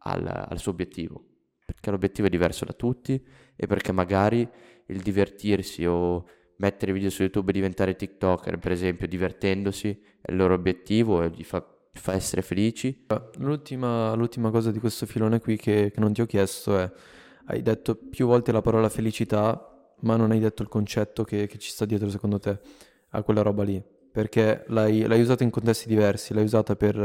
[0.03, 1.25] al, al suo obiettivo.
[1.65, 3.21] Perché l'obiettivo è diverso da tutti
[3.53, 4.47] e perché magari
[4.87, 6.25] il divertirsi o
[6.59, 9.89] mettere video su YouTube e diventare TikToker, per esempio, divertendosi,
[10.21, 11.61] è il loro obiettivo e gli fa,
[11.93, 13.05] fa essere felici.
[13.37, 16.91] L'ultima, l'ultima, cosa di questo filone qui che, che non ti ho chiesto è,
[17.45, 21.57] hai detto più volte la parola felicità, ma non hai detto il concetto che, che
[21.57, 22.59] ci sta dietro secondo te
[23.09, 26.95] a quella roba lì, perché l'hai, l'hai usata in contesti diversi, l'hai usata per,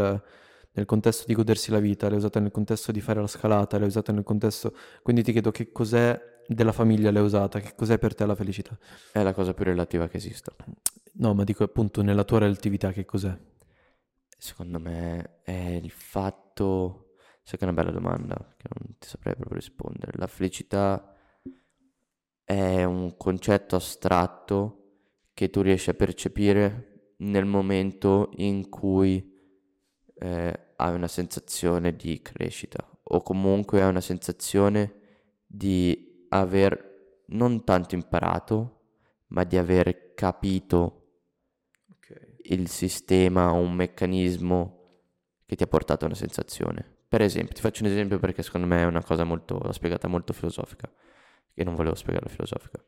[0.72, 3.88] nel contesto di godersi la vita, l'hai usata nel contesto di fare la scalata, l'hai
[3.88, 4.74] usata nel contesto...
[5.02, 8.78] Quindi ti chiedo che cos'è della famiglia l'hai usata, che cos'è per te la felicità?
[9.10, 10.52] È la cosa più relativa che esista.
[11.14, 13.36] No, ma dico appunto nella tua relatività che cos'è?
[14.36, 17.02] Secondo me è il fatto...
[17.42, 20.12] Sai che è una bella domanda, che non ti saprei proprio rispondere.
[20.16, 21.14] La felicità
[22.42, 24.86] è un concetto astratto
[25.32, 29.32] che tu riesci a percepire nel momento in cui
[30.18, 34.94] eh, hai una sensazione di crescita o comunque hai una sensazione
[35.46, 38.80] di aver non tanto imparato,
[39.28, 41.05] ma di aver capito.
[42.50, 44.76] Il sistema o un meccanismo
[45.46, 46.84] che ti ha portato a una sensazione.
[47.08, 50.08] Per esempio, ti faccio un esempio perché secondo me è una cosa molto, l'ho spiegata
[50.08, 50.90] molto filosofica,
[51.54, 52.82] che non volevo spiegarla filosofica.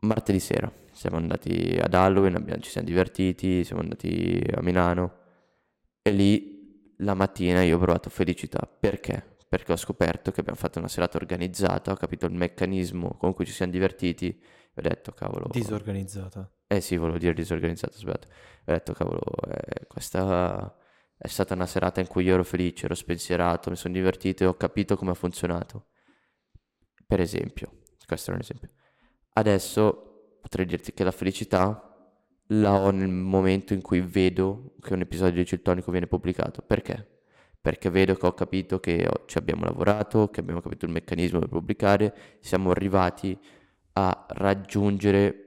[0.00, 5.18] Martedì sera siamo andati ad Halloween, abbiamo- ci siamo divertiti, siamo andati a Milano
[6.02, 8.66] e lì la mattina io ho provato felicità.
[8.66, 9.36] Perché?
[9.48, 13.46] Perché ho scoperto che abbiamo fatto una serata organizzata, ho capito il meccanismo con cui
[13.46, 15.48] ci siamo divertiti e ho detto, cavolo...
[15.50, 16.50] Disorganizzata.
[16.68, 18.28] Eh sì, volevo dire disorganizzato, sbagliato.
[18.28, 20.76] Ho detto, cavolo, eh, questa
[21.16, 24.46] è stata una serata in cui io ero felice, ero spensierato, mi sono divertito e
[24.46, 25.86] ho capito come ha funzionato.
[27.06, 28.70] Per esempio, questo è un esempio.
[29.34, 31.82] Adesso potrei dirti che la felicità
[32.50, 36.62] la ho nel momento in cui vedo che un episodio di Ciltonico viene pubblicato.
[36.62, 37.20] Perché?
[37.60, 41.48] Perché vedo che ho capito che ci abbiamo lavorato, che abbiamo capito il meccanismo per
[41.48, 43.38] pubblicare, siamo arrivati
[43.94, 45.45] a raggiungere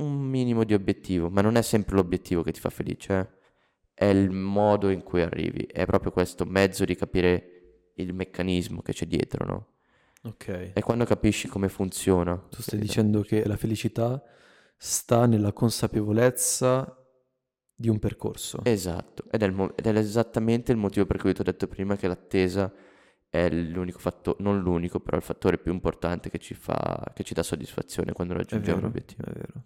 [0.00, 3.38] un minimo di obiettivo, ma non è sempre l'obiettivo che ti fa felice, eh.
[3.94, 8.92] È il modo in cui arrivi, è proprio questo mezzo di capire il meccanismo che
[8.94, 9.66] c'è dietro, no?
[10.22, 10.72] Ok.
[10.74, 14.22] E quando capisci come funziona, Tu stai dicendo che la felicità
[14.76, 16.96] sta nella consapevolezza
[17.74, 18.58] di un percorso.
[18.64, 21.96] Esatto, ed è, il ed è esattamente il motivo per cui ti ho detto prima
[21.96, 22.72] che l'attesa
[23.28, 27.32] è l'unico fattore, non l'unico, però il fattore più importante che ci fa, che ci
[27.34, 29.22] dà soddisfazione quando È raggiungiamo un vero, obiettivo.
[29.24, 29.64] è vero.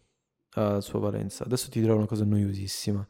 [0.54, 1.44] Sua valenza.
[1.44, 3.06] Adesso ti dirò una cosa noiosissima,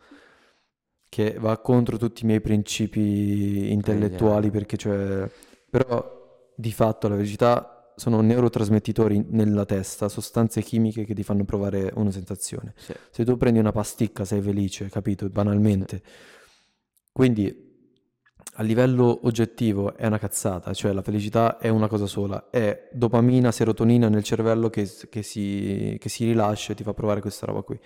[1.08, 5.30] che va contro tutti i miei principi intellettuali, perché cioè...
[5.70, 11.92] Però di fatto la felicità sono neurotrasmettitori nella testa, sostanze chimiche che ti fanno provare
[11.94, 12.74] una sensazione.
[12.76, 15.28] Sì, Se tu prendi una pasticca sei felice, capito?
[15.28, 16.02] Banalmente.
[17.12, 17.63] Quindi
[18.56, 23.50] a livello oggettivo è una cazzata, cioè la felicità è una cosa sola, è dopamina,
[23.50, 27.62] serotonina nel cervello che, che si, che si rilascia e ti fa provare questa roba
[27.62, 27.78] qui.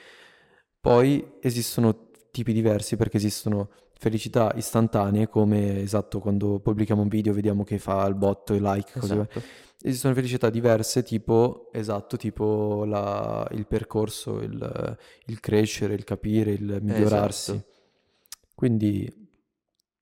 [0.80, 7.64] Poi esistono tipi diversi perché esistono felicità istantanee come esatto quando pubblichiamo un video vediamo
[7.64, 9.42] che fa il botto, i like, esatto.
[9.80, 16.78] Esistono felicità diverse, tipo, esatto, tipo la- il percorso, il, il crescere, il capire, il
[16.82, 17.52] migliorarsi.
[17.52, 17.66] Esatto.
[18.54, 19.27] Quindi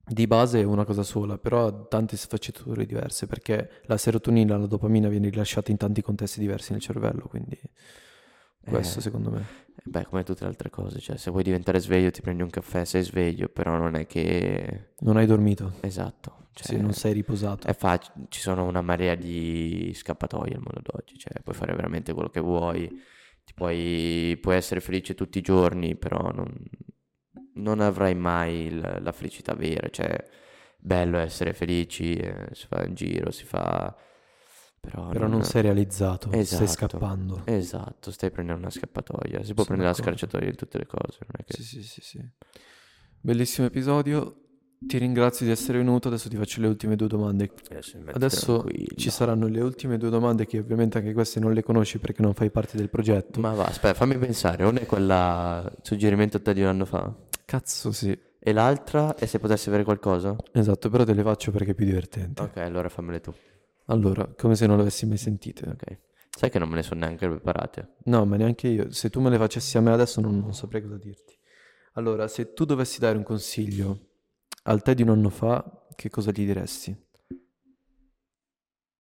[0.09, 4.66] di base è una cosa sola, però ha tante sfaccettature diverse perché la serotonina, la
[4.66, 7.59] dopamina viene rilasciata in tanti contesti diversi nel cervello, quindi
[8.64, 9.46] questo Eh, secondo me.
[9.84, 12.84] Beh, come tutte le altre cose, cioè se vuoi diventare sveglio ti prendi un caffè,
[12.84, 14.94] sei sveglio, però non è che...
[15.04, 17.66] Non hai dormito, Esatto, cioè non sei riposato.
[17.66, 22.12] è facile, ci sono una marea di scappatoie al mondo d'oggi, cioè puoi fare veramente
[22.12, 22.88] quello che vuoi,
[23.44, 26.52] ti puoi, puoi essere felice tutti i giorni, però non,
[27.57, 30.16] non avrai mai il- la felicità vera, cioè
[30.78, 33.94] bello essere felici, eh, si fa in giro, si fa...
[34.80, 36.66] Però, Però non sei realizzato, stai Esatto.
[36.68, 37.42] scappando.
[37.44, 40.16] Esatto, stai prendendo una scappatoia, si può Sono prendere la d'accordo.
[40.18, 41.54] scarciatoia in tutte le cose, non che...
[41.54, 42.30] Sì, sì, sì, sì.
[43.20, 44.42] Bellissimo episodio.
[44.78, 46.07] Ti ringrazio di essere venuto.
[46.09, 47.50] Adesso ti faccio le ultime due domande.
[47.70, 48.94] Adesso, metto Adesso tranquillo.
[48.96, 52.34] ci saranno le ultime due domande che ovviamente anche queste non le conosci perché non
[52.34, 53.40] fai parte del progetto.
[53.40, 57.12] Ma va, aspetta, fammi pensare, una è quella suggerimento a te di un anno fa.
[57.47, 58.18] Cazzo sì.
[58.38, 60.36] E l'altra è se potessi avere qualcosa?
[60.53, 62.42] Esatto, però te le faccio perché è più divertente.
[62.42, 63.32] Ok, allora fammele tu.
[63.86, 65.68] Allora, come se non le avessi mai sentite.
[65.68, 65.99] Ok.
[66.28, 67.94] Sai che non me ne sono neanche preparate.
[68.05, 68.90] No, ma neanche io.
[68.90, 71.38] Se tu me le facessi a me adesso non, non saprei cosa dirti.
[71.92, 74.09] Allora, se tu dovessi dare un consiglio
[74.64, 76.94] al te di un anno fa, che cosa gli diresti?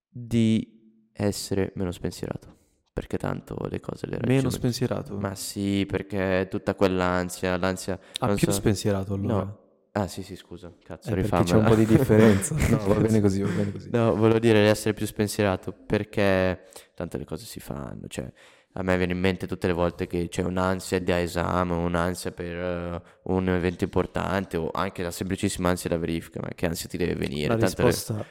[0.08, 2.56] Di essere meno spensierato.
[2.96, 4.56] Perché tanto le cose le Meno raggiungi.
[4.56, 5.18] spensierato?
[5.18, 7.98] Ma sì, perché tutta quell'ansia, l'ansia...
[8.20, 9.34] ah, più so- spensierato allora.
[9.34, 9.58] No.
[9.92, 11.50] Ah sì sì scusa, cazzo, Eh, perché rifammela.
[11.50, 12.54] c'è un po' di differenza.
[12.70, 13.90] No, va bene così, va bene così.
[13.90, 18.30] No, volevo dire di essere più spensierato perché tante le cose si fanno, cioè
[18.78, 22.56] a me viene in mente tutte le volte che c'è un'ansia da esame, un'ansia per
[22.56, 26.96] eh, un evento importante o anche la semplicissima ansia da verifica, ma che ansia ti
[26.98, 27.48] deve venire?
[27.48, 28.26] La Tanto le- risposta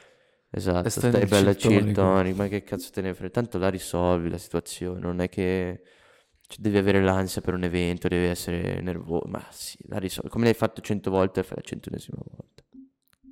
[0.56, 3.30] Esatto, stai stai bella tonic, ma che cazzo te ne frega?
[3.30, 5.82] Tanto la risolvi la situazione, non è che
[6.46, 10.30] cioè, devi avere l'ansia per un evento, devi essere nervoso, ma sì, la risolvi.
[10.30, 12.62] Come l'hai fatto cento volte, fai la centunesima volta.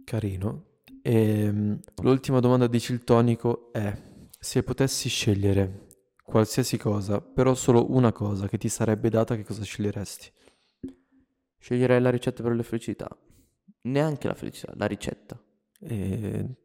[0.05, 0.81] carino.
[1.01, 3.97] Ehm, l'ultima domanda di Ciltonico è:
[4.39, 5.87] se potessi scegliere
[6.23, 10.31] qualsiasi cosa, però solo una cosa che ti sarebbe data, che cosa sceglieresti?
[11.57, 13.09] Sceglierei la ricetta per la felicità.
[13.83, 15.43] Neanche la felicità, la ricetta.
[15.81, 16.57] E...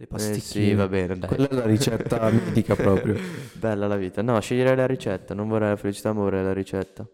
[0.00, 0.64] Le Eh pasticchine.
[0.66, 1.28] sì, va bene, dai.
[1.28, 3.16] Quella è la ricetta medica proprio.
[3.54, 4.22] Bella la vita.
[4.22, 5.34] No, sceglierei la ricetta.
[5.34, 7.04] Non vorrei la felicità, ma vorrei la ricetta.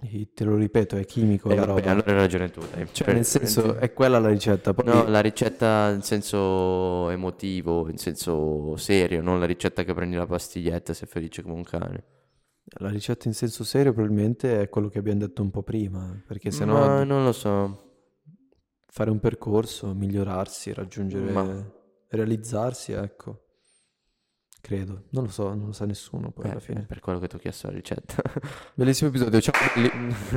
[0.00, 1.90] E te lo ripeto, è chimico Eh, la vabbè, roba.
[1.92, 2.88] allora hai ragione tu, dai.
[2.90, 4.74] Cioè, Per- nel senso, è quella la ricetta.
[4.74, 10.16] Poi No, la ricetta in senso emotivo, in senso serio, non la ricetta che prendi
[10.16, 12.04] la pastiglietta e sei felice come un cane.
[12.80, 16.50] la ricetta in senso serio probabilmente è quello che abbiamo detto un po' prima, perché
[16.50, 17.82] se no non lo so.
[18.88, 21.72] fare un percorso, migliorarsi, raggiungere, Ma-
[22.14, 23.40] realizzarsi, ecco.
[24.60, 26.82] Credo, non lo so, non lo sa nessuno poi Eh, alla fine.
[26.86, 28.22] per quello che ti ho chiesto la ricetta.
[28.74, 29.90] Bellissimo episodio, ciao belli.